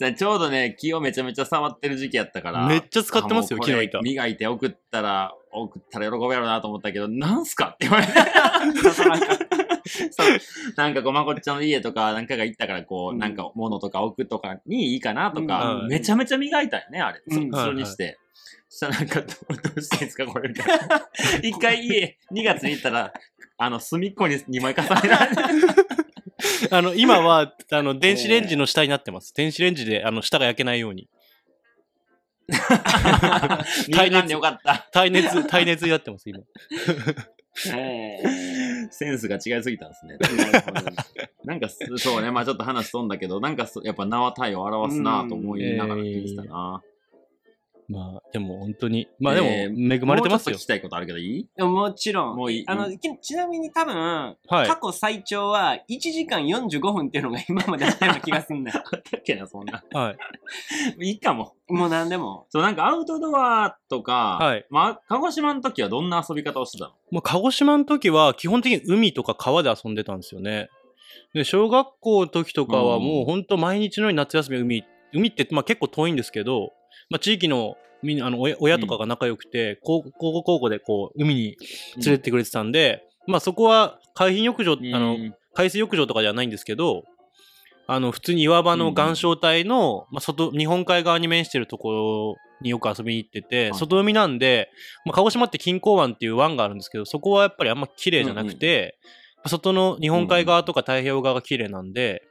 [0.00, 0.12] な。
[0.14, 2.66] ちょうどね、気をめちゃめちゃ触ってる時期やったから。
[2.66, 8.12] めっちゃ使ってますよ木の板磨いて送ったら、送ったら喜ぶやろうなと思ったけど、なんすかって言われて。
[10.76, 17.22] なんかこう、まこっちゃんの家とか、なんかが行ったから、こう、うんなんか物とか置くとかにいいかなとか、うんめちゃめちゃ磨いたよね、あれ。
[17.28, 18.18] そうんそれにして。
[18.72, 21.08] そしたらなんか、どうどうしたらいいんですか、これみたいな。
[21.42, 23.12] 一回家、2月に行ったら、
[23.58, 25.42] あの、隅っこに2枚重ねられて。
[26.70, 29.34] あの、今は、あの、電子レンジの下になってます。
[29.34, 31.08] 電子レンジで、あの、下が焼けないように。
[33.92, 34.88] 耐熱でよかった。
[34.92, 36.38] 耐熱、耐熱になってます、今。
[37.74, 40.16] えセンスが違いすぎたんですね。
[40.20, 46.82] ーなんかす、そうね、まあちょっと話飛んだけど、なんかすやっぱ名は体を表すなと思いながら聞いてたな。
[47.90, 50.62] まあ、でも本当に、まあでも、えー恵まれてますよもうちょっと聞。
[50.62, 51.48] きたいことあるけどいい？
[51.56, 52.36] でももちろん。
[52.36, 52.64] もういい？
[52.68, 54.78] あの、きちなみに多分、はい過。
[54.80, 58.82] 去最長は1時間45分っていうのが今まであったような気がすんだよ。
[58.92, 59.82] あったっけな、そんな。
[59.92, 60.14] は
[61.00, 61.02] い。
[61.08, 61.54] いいかも。
[61.68, 62.46] もう何でも。
[62.50, 66.90] そう、なんかアウトドアとか、はいまあ、鹿児島の時はどんな遊び方をしてたの？
[67.10, 70.68] もう鹿児島の時は、基本的に海とか川で遊んでたんですよね。
[71.34, 76.72] で、小学校の時とかはうんもう本当毎日のように夏休み海、海ってまあ結構遠いんですけど、
[77.08, 81.56] まあ地域のみんな、あの親親とかが仲良くて、高校高校高校でこう海に連
[81.96, 87.04] れてってくれてたんで、まあそこは海浜浴場、あの、うん海水浴場とかではないんですけど、
[87.86, 93.74] あの、普通に岩場の岩礁帯の、まあ、外、日本海側に面してるところによく遊びに行ってて、い。
[93.74, 94.70] 外海なんで、
[95.04, 98.96] まあ、鹿児島って錦江湾っていう湾があるんですけど、そこはやっぱりあんま綺麗じゃなくて、
[99.46, 102.22] 外の日本海側とか太平洋側が綺麗なんで、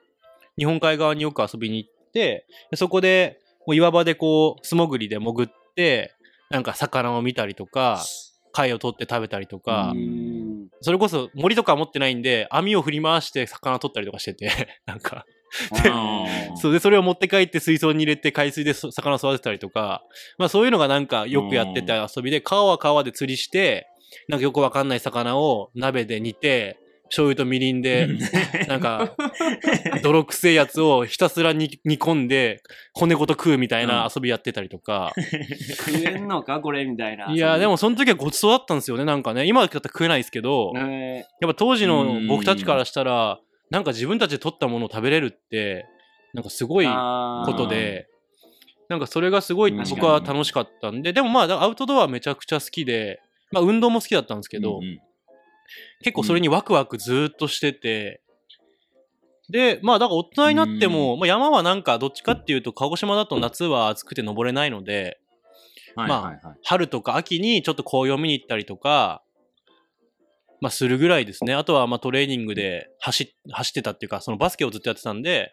[0.57, 3.39] 日本海側によく遊びに行って、でそこで、
[3.70, 6.16] もう岩場でこう、素潜りで潜って、
[6.50, 8.04] なんか魚を見たりとか、
[8.52, 10.70] 貝を取って食べたりとか、うん。
[10.82, 14.50] それこそ森とか持ってないんで、網を振り回して魚取ったりとかしてて、
[14.88, 15.24] なんか、
[15.72, 20.04] うんそうで、それを持って帰って水槽に入れて海水でそ魚育てたりとか、
[20.40, 23.86] まあそういうのがなんかよくやってた遊びで、川は川で釣りして、
[24.30, 28.07] なんかよくわかんない魚を鍋で煮て、醤油とみりんで、
[28.68, 29.16] なんか、
[30.03, 32.62] 泥臭いやつをひたすら煮煮込んで、
[32.93, 35.14] 骨ごと食うみたいな遊びやってたりとか。
[35.78, 36.60] 食えんのか？
[36.62, 37.32] これみたいな。
[37.32, 39.45] いや、でもその時はごちそうだったんですよね、なんかね。
[39.45, 43.39] 今だったら食えないですけど、えやっぱ当時の僕たちからしたら、
[43.72, 45.86] なんか自分たちで取ったものを食べれるって、
[46.34, 47.45] なんかすごいー。
[47.45, 48.07] ことで、
[48.88, 53.20] なんかそれがすごい僕は楽しかったんで、でもまあアウトドアめちゃくちゃ好きで、
[53.51, 54.99] まあ運動も好きだったんですけど、うんうん
[56.04, 58.22] 結構それにワクワクずーっとしてて、
[59.50, 65.20] で、まあだから大人になっても、まあ山はなんかどっちかっていうと鹿児島だと夏は暑くて登れないので、
[65.95, 66.58] はいはいはい。
[66.64, 69.24] 春とか秋にちょっと紅葉見に行ったりとか、
[70.62, 71.54] まあするぐらいですね。
[71.54, 75.52] あとはまあトレーニングで走っ走ってたっていうか、そのバスケをずっとやってたんで、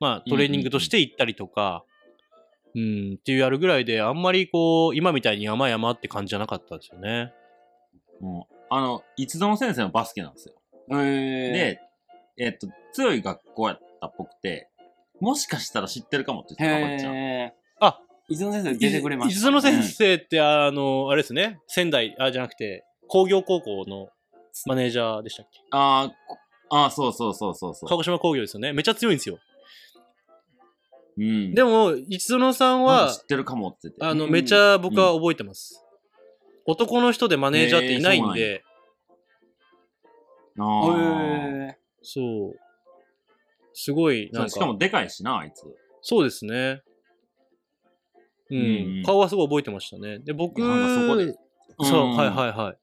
[0.00, 1.84] まあトレーニングとして行ったりとか、
[2.74, 7.32] うん、っていうやるぐらいで、あんまりこう、今みたいに山山って感じじゃなかったですよね。
[8.20, 10.54] もうあの、一度の先生のバスケなんですよ。
[10.90, 11.80] えー、で、
[12.38, 14.68] えっと、強い学校やったっぽくて、
[15.20, 17.16] もしかしたら知ってるかもって言ってた、かばっちゃん。
[17.16, 18.34] へあ、ー。
[18.34, 24.08] 伊豆の先生出てくれました、伊豆の先生って、あの、あれですね、仙台、あ、じゃなくて、工業高校の
[24.66, 25.60] マネージャーでしたっけ？
[25.70, 26.38] あーこ
[26.68, 27.88] あー、そうそうそうそうそう。
[27.88, 28.72] 鹿児島工業ですよね。
[28.72, 29.38] めっちゃ強いんですよ。
[31.16, 31.54] うん。
[31.54, 34.04] でも、一園さんんか知、ってるかもって言って。
[34.04, 35.85] あの、うんめちゃ僕は覚えてます。
[36.66, 38.64] 男の人でマネージャーっていないんへで、
[40.58, 42.58] あーへそう。
[43.74, 45.64] すごい、そうんしなか、かもでかいしな、あいつ。
[46.00, 46.82] そうですね。
[48.50, 50.18] うん、うん顔はすごい覚えてましたね。
[50.20, 51.34] で、僕、なんかそこで
[51.80, 52.78] そう、んはいはいはい。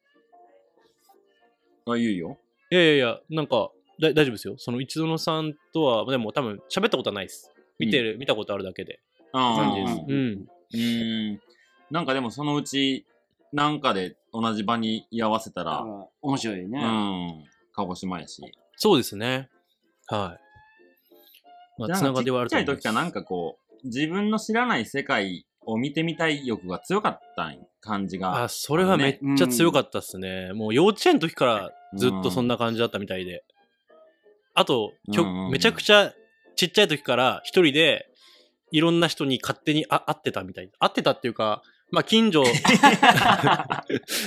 [1.92, 2.38] あ、言うよ。
[2.72, 4.56] いやいやいや、なんか、だ大丈夫ですよ。
[4.58, 7.52] その一園さんとは、でも多分喋ったことはないです。
[7.80, 9.00] 見てる、見たことあるだけで。
[9.32, 9.94] あ感じです。
[9.94, 10.48] ううん。
[10.74, 11.40] うーん。
[11.92, 13.06] なんかでもそのうち、
[13.54, 16.80] なんかで同じ場に居合わせたーら、あ面白いね。
[16.84, 17.44] うん、
[17.74, 18.42] 鹿児島やし。
[18.76, 19.50] そうですね。
[20.08, 21.82] はい。
[21.82, 27.60] まあ、つながりはあるちっちゃいと思います時からなんかこう、自分の知らない世界を見てみたい欲が強かったん？
[27.80, 28.44] 感じが。
[28.44, 30.52] あ、それはめっちゃ強かったっすね。
[30.54, 33.44] もう幼稚園の時からずっとそんな感じだったみたいで。
[34.56, 36.14] あと、きょうんうんめちゃくちゃ
[36.56, 38.08] ちっちゃい時から一人で
[38.72, 40.72] いろんな人に勝手にあ会ってたみたい。
[40.80, 41.62] 会ってたっていうか、
[41.94, 42.54] まあ近所、なん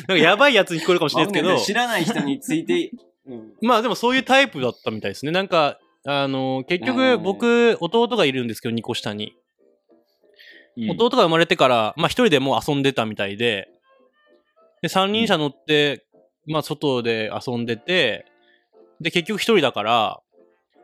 [0.06, 2.92] かやばいやつに聞こえるかもしれないですけど、知らない人について、
[3.26, 5.32] うん、まあでもそういうタイプだったみたいですね。
[5.32, 9.34] なんか、あの、結局うん僕、弟がいるんですけど、2個下に。
[10.76, 10.90] うん。
[10.92, 13.68] 弟が生まれてから、まあ一人でもう遊んでたみたいで、
[14.80, 16.06] で、三輪車乗って、
[16.46, 18.26] まあ外で遊んでて、
[19.00, 20.20] で、結局一人だから、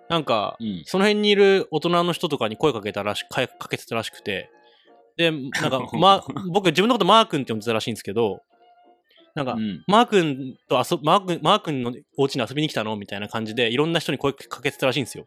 [0.09, 0.83] なんか、うん。
[0.85, 4.51] その辺にいる大人の人とかに声かけたらしかかけてたらしくて、
[5.17, 8.41] で、なんか、ま、 僕自分のことマー君って呼んでたらしいんですけど、
[9.35, 15.25] なんか、うんマー君と遊ぶ、マー君、マー君のお家に遊びに来たのみたいな感じで、いろんな人に声かけてたらしいんですよ。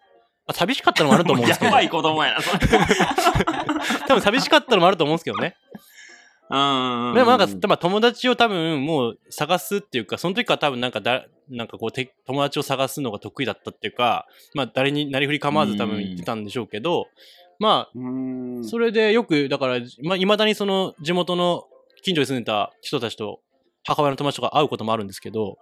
[0.47, 2.67] まあ、寂しかったのもあると思うんですけど、 やばい子供やな、それ。
[4.07, 5.55] 多分寂しかったのもあると思うんですけどね。
[6.49, 7.13] うん。
[7.15, 17.89] でもなんか、多分友達を多分もう探すっていうか、その時から多分なんかだ、なんかこうて、友達を探すのが得意だったっていうか、まあ誰になりふり構わず多分言ってたんでしょうけど、まうーあ、
[18.59, 18.63] ん。
[18.63, 21.65] それでよく、だから、まあ、未だにその地元の
[22.03, 23.39] 近所に住んでた人たちと
[23.85, 25.57] 母親の友達とか会うこともあるんですけど、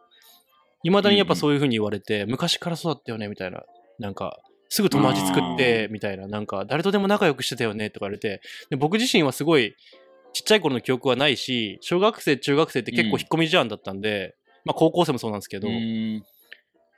[0.84, 3.64] 未だにやっぱそういう風に言われて、昔からそうだったよね、みたいな。
[4.00, 4.39] なんか、
[4.70, 9.76] すぐ友達作って、みたいな、なんか、誰とでも仲良くしてたよね、とか言われて、で僕自身はすごい、
[10.34, 14.36] ちっちゃい頃の記憶はないし、小学生、中学生って結構引っ込み思案だったんで、
[14.66, 16.24] まあ高校生もそうなんですけど、うん。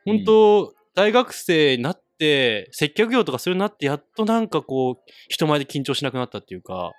[0.06, 6.92] 本当、大学生になって、接客業とかするようになって、やっとなんかこう、人前で緊張しなくなったっていうか、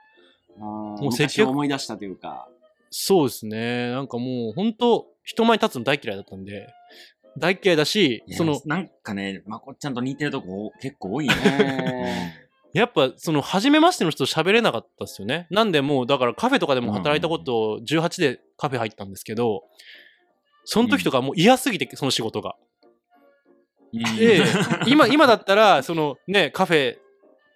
[0.58, 2.48] ももう接客思い出したというか。
[2.90, 3.90] そうですね。
[3.90, 6.68] なんかもう、本当人前に立つの大嫌いだったんで、
[7.38, 11.34] 大嫌いだし、その、なんかね、まこっちゃんと似てるとこ結構多いね。
[12.34, 12.46] え
[12.78, 15.46] やっぱ、その、初めましての人と喋れなかったですよね。
[15.50, 19.62] なんでもう、だからカフェとかでも働いたこと、18でカフェ入ったんですけど、
[20.64, 22.56] その時とかもう嫌すぎて、その仕事が。
[23.93, 24.43] うんで、
[24.87, 26.97] 今、今だったら、そのね、カフェ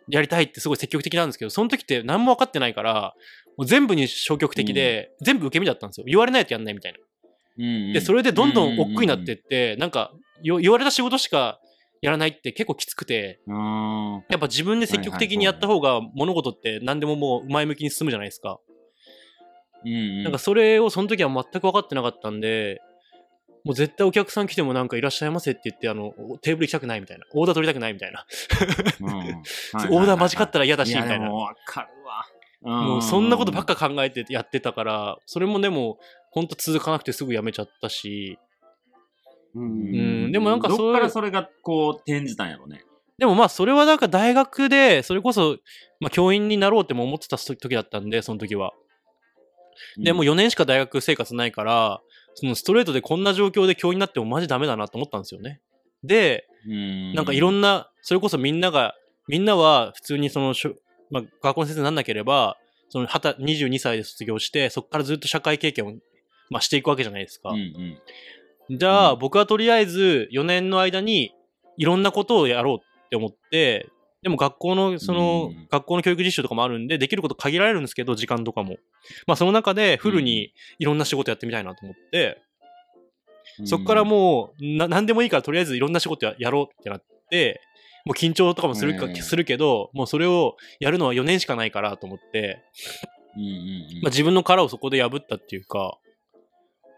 [0.08, 3.14] やりたいってすごい積極的なんですけど、その時って何も分かってないから、
[3.56, 6.04] もう全部に消極的で、全部受け身だったんですよ。
[6.06, 6.98] 言われないとやんないみたいな。
[7.58, 10.12] うんで、それでどんどん億劫になってって、なんか、
[10.42, 11.60] よ言われた仕事しか
[12.00, 14.24] やらないって結構きつくて、うん。
[14.30, 18.58] やっぱ自分で積極的にやった方が物事って何でももう前向きに進むじゃないですか。
[19.84, 20.22] うん。
[20.22, 22.80] なんかそれをその時は全く分かってなかったんで、
[23.64, 27.26] もう絶対お客さん来てもなんかいらっしゃいませって言って、あの、テーブル行きたくないみたいな。
[27.34, 28.26] オーダー取りたくないみたいな。
[29.90, 31.30] オーダー間違ったら嫌だし、みやたいな。
[31.30, 32.26] わかるわ。
[32.62, 35.98] もうそんなことばっか考えてやってたから、それもでも、
[36.30, 38.38] ほんと続かなくてすぐ辞めちゃったし、
[39.54, 42.84] ううんんでもなんかそっからそれがこう転じたんやろね。
[43.18, 45.58] でもまあそれはなんか大学で、それこそ、
[45.98, 48.72] まあ教員になろうっても思ってた時だったんで、その時は。
[49.96, 52.00] でもう4年しか大学生活ないから、
[52.34, 55.60] そのストレートでこんな状況で教員になってもマジダメだなと思ったんですよね。
[56.04, 58.94] で、うん、なんかいろんな、それこそみんなが、
[59.28, 60.74] みんなは普通にそのしょ、
[61.10, 62.56] まあ、学校の先生になんなければ、
[62.88, 65.92] そのはた22歳で卒業して、そこからずっと社会経験を、
[66.50, 67.50] まあ、していくわけじゃないですか。
[67.50, 67.98] うんうん
[68.72, 71.34] じゃあ、うん僕はとりあえず4年の間に
[71.76, 72.76] いろんなことをやろう
[73.06, 73.88] って思って、
[74.22, 78.76] でも学校の、その、うん学校の教育実習とかもあるんで、できること限られるんですけど、時間とかも。
[79.26, 82.42] まあ、その中でフルにいろんな仕事やってみたいなと思って、
[83.64, 87.60] そこからもう、な、なんでもいいからとりあえずいろんな仕事ややろうってなって、
[88.04, 92.62] もう緊張とかもするか、うんするけど、もうそれをやるのは4年しかないからと思って、
[94.02, 95.98] まあ、自分の殻をそこで破ったっていうか、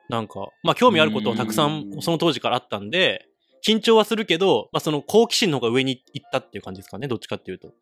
[0.09, 1.91] なんか、まあ興味あることはたくさん。
[2.01, 3.27] その当時からあったんで、
[3.67, 7.73] 緊張はするけど、まあその好奇心の方が上に行ったっていう感じですかね、どっちかっていうと。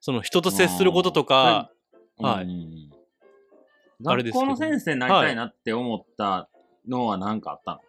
[0.00, 1.70] その人と接することとか、
[2.18, 2.44] はい。
[2.44, 2.90] うん。
[4.06, 6.48] あれです学校の先生になりたいなって思った
[6.88, 7.80] のは何かあったの、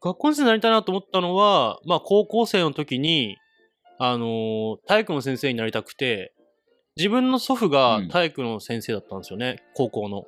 [0.00, 3.36] 学校の先生になりたいなと思ったのは、まあ高校生の時に、
[3.98, 6.32] あのー体育の先生になりたくて、
[6.96, 8.08] 自分の祖父がうん。
[8.08, 10.26] 体育の先生だったんですよね、高校の。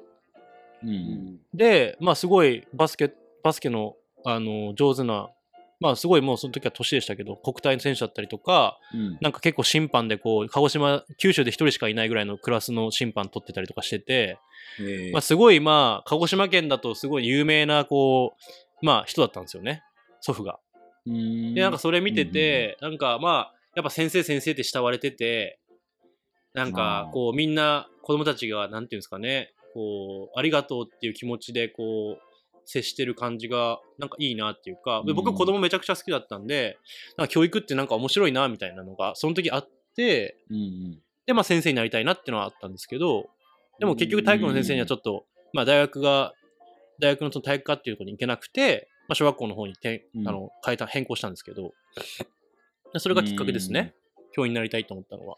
[0.85, 1.41] うんうん。
[1.55, 3.13] で、まあすごいバスケ、
[3.43, 5.31] バスケの、あのー上手な、
[5.79, 9.19] まあすごいもうその時は年でしたけど、国体の選手だったりとか、うん。
[9.21, 14.39] なんか結構審判でこう、鹿児島、九州で一人しかいないぐらいのクラスの審判取ってたりとかしてて、
[14.81, 14.83] え。
[15.11, 18.35] ーまあすごいまあ、鹿児島県だとすごい有名なこ
[18.83, 19.83] う、まあ人だったんですよね、
[20.21, 20.59] 祖父が。
[21.07, 21.55] うん。
[21.55, 25.59] で、なんかそれ見てて、なんかまあ、やっぱ先生先生って慕われてて、
[26.55, 32.36] なんかこうみんな子供たちが、なんていうんですかね、こう、ありがとうっていう気持ちでこう、
[32.67, 36.79] 接してる感じが、なんかいいなっていうか、で僕うん子供めちゃくちゃ好きだったんで、
[37.17, 43.29] なんか教育ってなんか面白いなみたいなのが、その時あって、うんうんで、まあ先生になりたいなっていうのはあったんですけど、
[43.81, 46.33] でも結局体育の先生にはちょっと、まあ大学が、
[47.01, 49.75] 大学のその体育科っていうところに行けなくて、まあ小学校の方に
[50.25, 51.73] あの変えた、変更したんですけど、
[52.99, 53.95] それがきっかけですね。
[54.33, 55.37] 教員になりたいと思ったのは。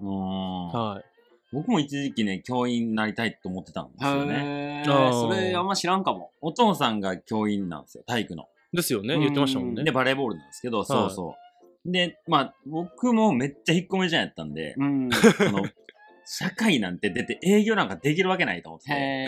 [0.00, 1.11] うんはい。
[1.52, 4.82] 僕も一時期ね、教員になりたいと思ってたんですよね。
[4.86, 6.30] へあーーそれあんま知らんかも。
[6.40, 8.48] お父さんが教員なんですよ、体育の。
[8.72, 9.14] ですよね。
[9.14, 9.84] うん言ってましたもんね。
[9.84, 11.36] で、バレーボールなんですけど、そうそ
[11.84, 11.92] う。
[11.92, 15.10] で、まあ、僕もめっちゃ引っ込めじゃんやったんで、うん。
[16.24, 19.26] 社会なんて出て営業なんかできるわけないと思って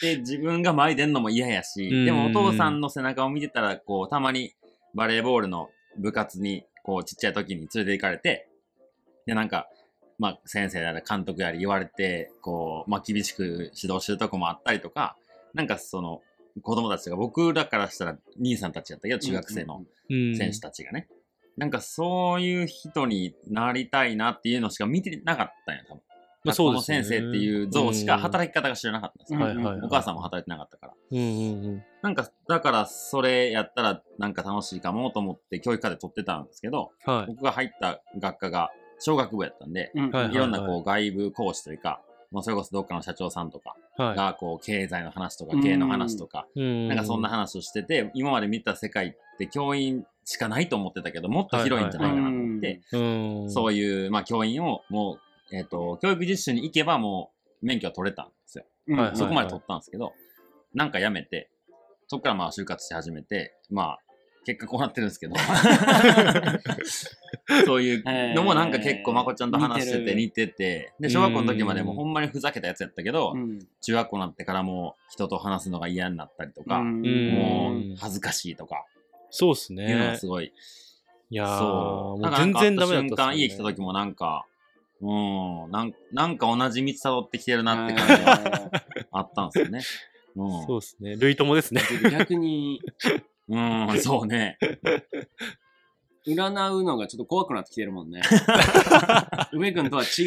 [0.00, 4.54] で、自分が前出んのも嫌やし、うんでもお父さんの背中を見てたら、こう、たまに
[4.94, 8.48] バレーボールの部活に、こう、ちっちゃい時に連れて行かれて、
[9.26, 9.68] で、なんか、
[10.18, 15.16] まあ、先生やら監督やら言われて、こう、まあ、厳しく指導してるとこもあったりとか、
[15.54, 16.22] なんかその、
[16.62, 21.08] 子供たちが、僕らからしたら兄さんたちやったけど、中学生のうん選手たちがね。
[21.56, 26.02] なんかそういう人になりたいなっていうのしか見てなかったんや、多分。
[26.44, 29.40] まあそうですね先生っていう像しか働き方が知らなかったんですよ。
[29.40, 30.92] はいはいはいお母さんも働いてなかったから。
[31.10, 31.82] うんうんうん。
[32.02, 37.26] なんか、だからそれやったらなんか楽しいかもと思って教育科で取ってたんですけど、はい。
[37.28, 52.98] 僕が入った学科が小学部やったんで、いいろんなこう外部講師というか、まあ、それこそどっかの社長さんとかはがこう経済の話とか経営の話とか、なんかそんな話をしてて、今まで見た世界って教員しかないと思ってたけど、もっと広いんじゃないかなと思って、う
[53.46, 53.50] ん。
[53.50, 55.18] そういう、まあ、教員をも
[55.52, 57.30] う、えっ、と、教育実習に行けばも
[57.62, 58.64] う免許は取れたんですよ。
[59.14, 60.12] そこまで取ったんですけど、
[60.74, 61.50] なんかやめて、
[62.08, 63.98] そこからまあ就活し始めて、まあ、
[64.44, 65.34] 結果こうなってるんですけど、
[67.66, 78.86] そういうのもなんか結構まこちゃんと話してて似似てて、で、小学校の時までもほんまにふざけたやつやったけど、うん中学校になってからもう人と話すのが嫌になったりとか、うんもう恥ずかしいとか、
[79.30, 80.16] そうっすいうの。
[80.16, 80.52] すごい、
[81.28, 82.20] いやー、そう。
[82.22, 84.46] もなんかう全然ダメだったね瞬間家来た時もなんか、
[85.02, 85.06] う
[85.68, 88.70] ん、なんなんか同じ道辿ってきてるなって感じは
[89.12, 89.82] あったんですよね。
[90.36, 90.66] うん。
[90.66, 91.16] そうですね。
[91.16, 91.82] 類友ですね。
[92.10, 92.80] 逆に
[93.48, 94.58] うん、そうね。
[96.26, 98.22] 占うのがちょっと怖くなってきてるもんね。
[99.52, 100.22] 梅君とは違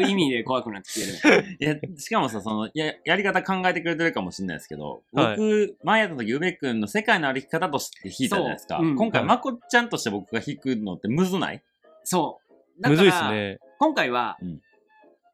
[0.00, 1.56] う意味で怖くなってきてる。
[1.60, 8.76] いや、しかもさ、その、や、やり方考えてくれてるかもしれないですけど、はい僕、前やった時、梅くんの世界の歩き方として弾いたじゃないですか。
[8.78, 11.62] そううん今回、はいまこっちゃんとして僕が弾くのってむずない？
[12.04, 12.40] そ
[12.78, 12.82] う。
[12.82, 13.58] だむずいっすから、ね。
[13.78, 14.60] 今回は、うん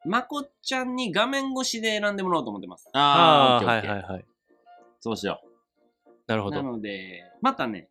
[0.07, 2.87] まこっちゃんに画面越しで選んでもらおうと思ってます。
[2.93, 4.01] ああ、オッああ、ケーオッケー。
[4.01, 4.25] はいはいはい。
[4.99, 5.41] そうしよ
[6.27, 6.61] ななるほど。
[6.61, 7.87] ので、またね、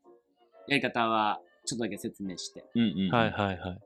[0.69, 2.61] やり方はちょっとだけ説明して。
[2.75, 2.81] う。
[2.81, 3.11] うんうん。
[3.15, 3.81] はいはいはい。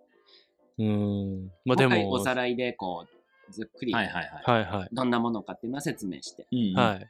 [0.78, 1.50] うーん。
[1.64, 4.42] まあでも、おさらいでこう、ざっくり、はいはいはい。
[4.44, 4.88] はいはい。
[4.92, 7.06] どんなものかっていうのは説明してうんうんはい。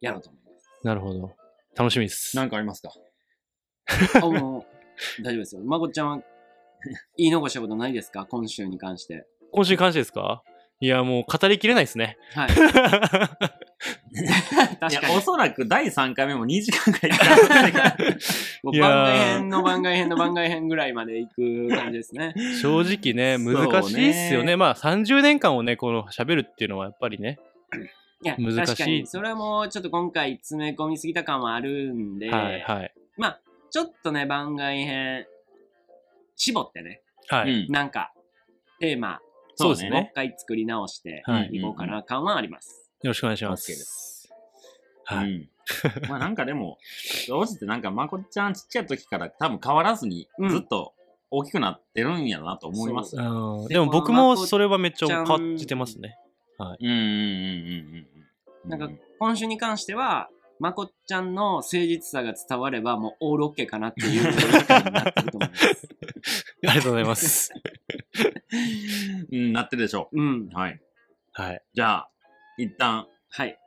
[0.00, 0.70] やろうと思います。
[0.84, 1.32] なるほど。
[1.76, 2.36] 楽しみです。
[2.36, 2.90] なんかありますか？
[4.16, 4.66] あも
[5.18, 5.62] う大丈夫ですよ。
[5.64, 6.22] まこっちゃんは
[7.16, 8.26] 言い残したことないですか？
[8.26, 9.26] 今週に関して。
[9.50, 10.42] 今週に関してですか？
[10.80, 12.16] いや、もう語りきれないですね。
[12.34, 12.50] はい。
[14.80, 15.20] 確か、にお。
[15.20, 17.96] そらく第3回目も2時間くらいかかるんじゃないかな
[18.64, 22.34] もういやー番外編の番外編の番外編ぐらいまで行く感じですね。
[22.60, 24.56] 正直ね、難しいっすよね。
[24.56, 27.38] まあ30年間をね、この喋るっていうのはやっぱりね。
[28.24, 29.06] いや、難しい確かに。
[29.06, 32.92] それはもうちょっと今回詰め込みすぎた感はあるんで、はいはい。
[33.16, 35.26] まあ、ちょっとね、番外編、
[36.34, 37.52] 絞ってね、はい。
[37.66, 38.12] うんなんか、
[38.80, 39.18] テーマ、ね
[39.58, 42.87] そうですねもう一回作り直してはいいこうかな感はあります。
[43.02, 43.52] よろしくお願いしま。
[43.52, 44.28] OK です
[45.04, 45.30] はい。
[45.30, 45.48] うん。
[46.08, 46.78] まあなんかでも、
[47.26, 50.94] 正直ってなんかまこっちゃんちっちゃい時から多分変わらずにうんずっと
[51.30, 53.62] 大きくなってるんやろなと思いますよ。
[53.62, 56.18] うんでも僕もそれはめっちゃ感じてますね。
[56.58, 58.06] うんうんうんうんうん
[58.64, 58.70] うん。
[58.70, 60.28] なんか今週に関しては、
[60.58, 65.86] まこっちゃんの誠実さが伝われば、もうオールオッケーかなっていう理解になってると思います。
[66.66, 67.52] ありがとうございます。
[69.30, 70.56] うん、なってるでしょうんう。。
[70.56, 70.80] はい。
[71.32, 71.62] はい。
[71.72, 72.10] じゃあ、
[72.58, 73.58] 一旦、はい。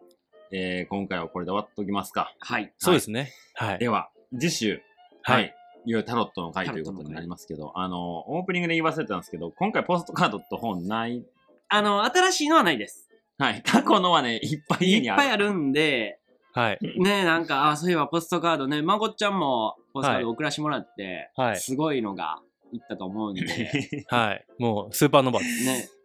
[0.52, 2.34] えー今回はこれで終わっときますか。
[2.40, 2.74] はい。
[2.78, 3.32] そうですね。
[3.56, 3.80] はい。
[3.80, 4.82] では、次週、
[5.24, 5.46] ははい
[5.86, 5.90] い。
[5.90, 11.24] いよいよタロットの回ということになりますけど、あの、オープニングで言い忘れてたんですけど、今回ポストカードと本ない？
[11.70, 13.10] あの、新しいのはないです。
[13.38, 13.64] はい。
[13.64, 15.22] 過去のはね、いっぱい家いっにある。
[15.22, 16.20] ぱいあるんで、
[16.54, 16.80] はい。
[17.00, 22.40] ねなんか、あ、そういえばポストカードね、まこっちゃんもポストカードはい送らしてもらって、はいすごいのが
[22.74, 23.72] いったと思うんで、ね。
[24.10, 24.46] はい。
[24.60, 26.01] もう、スーパーノヴァです。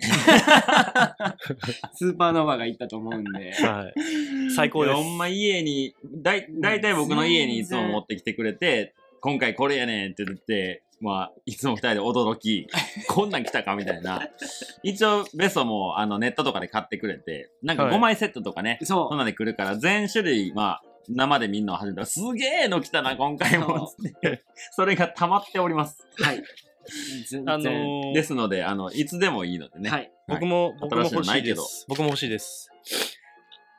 [1.94, 3.94] スーパーノヴァがいったと思うんで、はい。
[4.54, 12.66] 最高ですほんま家に、だい、だいたい僕の家にいつも持ってきてくれて、今回これやねんって言って、まあ、いつも二人で驚き、
[13.08, 14.28] こんなん来たかみたいな。
[14.82, 23.92] 一応、ベソもあのネットとかで買ってくれて、なんかはい5枚セットとかね、そそんなんで来るから、全種類、まあ、生で見んのを始めたら、すげえの来たな、今回も。
[24.72, 26.06] それが溜まっております。
[26.18, 26.22] う。
[26.22, 26.42] はい。
[27.30, 27.54] 全然。
[27.54, 29.90] あのーですので、あの、いつでもいいのでね。
[29.90, 30.12] はい。
[30.28, 31.84] 僕も、僕も新しいの欲しないけです。
[31.88, 32.70] 僕も欲しいです。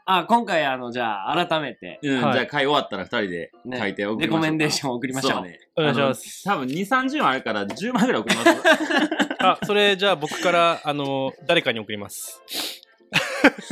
[0.08, 5.32] あ、今回、あの、じゃあ、改めて、うん、はいじゃあ、買い終わったら二人でね書いて送りレコましょうかメンデーションを送りましょう。
[5.32, 5.60] そうね。
[5.76, 8.50] お願いします多分2、30枚あるから10枚ぐらい送ります。
[9.40, 12.42] あ、それ、じゃあ僕から、あの、誰かに送ります。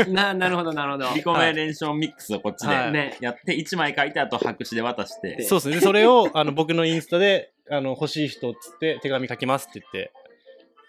[0.09, 1.09] な、なるほど、なるほど。
[1.15, 3.17] リコメレーションミックスをこっちではいね。
[3.21, 5.79] やって1枚書いてあと白紙で渡してでそうですね。
[5.81, 10.11] それを、 あの、僕のインスタで、あの、欲しい人っつって、手紙書きますって言って、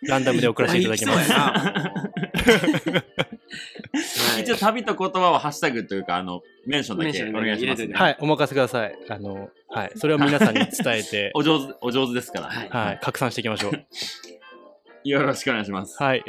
[0.03, 1.33] ランダムで送らせていただきます。
[4.41, 8.99] 一応旅と言葉をハッシュタグというかあのメンションだけお願いしますねはい、お任せください。
[9.09, 9.93] あの、はい。
[9.97, 13.87] それを皆さんに伝えて、 お上手お上手ですから、はいはい、拡散していきましょう。
[15.05, 16.25] よろしくお願いしますはい。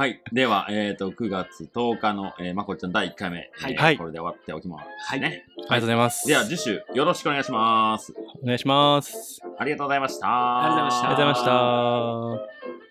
[0.00, 6.26] はいでは、えー、と9月10日の、えーまこっちゃん第1回目、はいえーはいこれで終わっておきます、はいねありがとうございます。
[6.26, 9.42] では次週よろしくお願いしますお願いします。
[9.58, 12.89] ありがとうございましたありがとうございましたありがとうございました。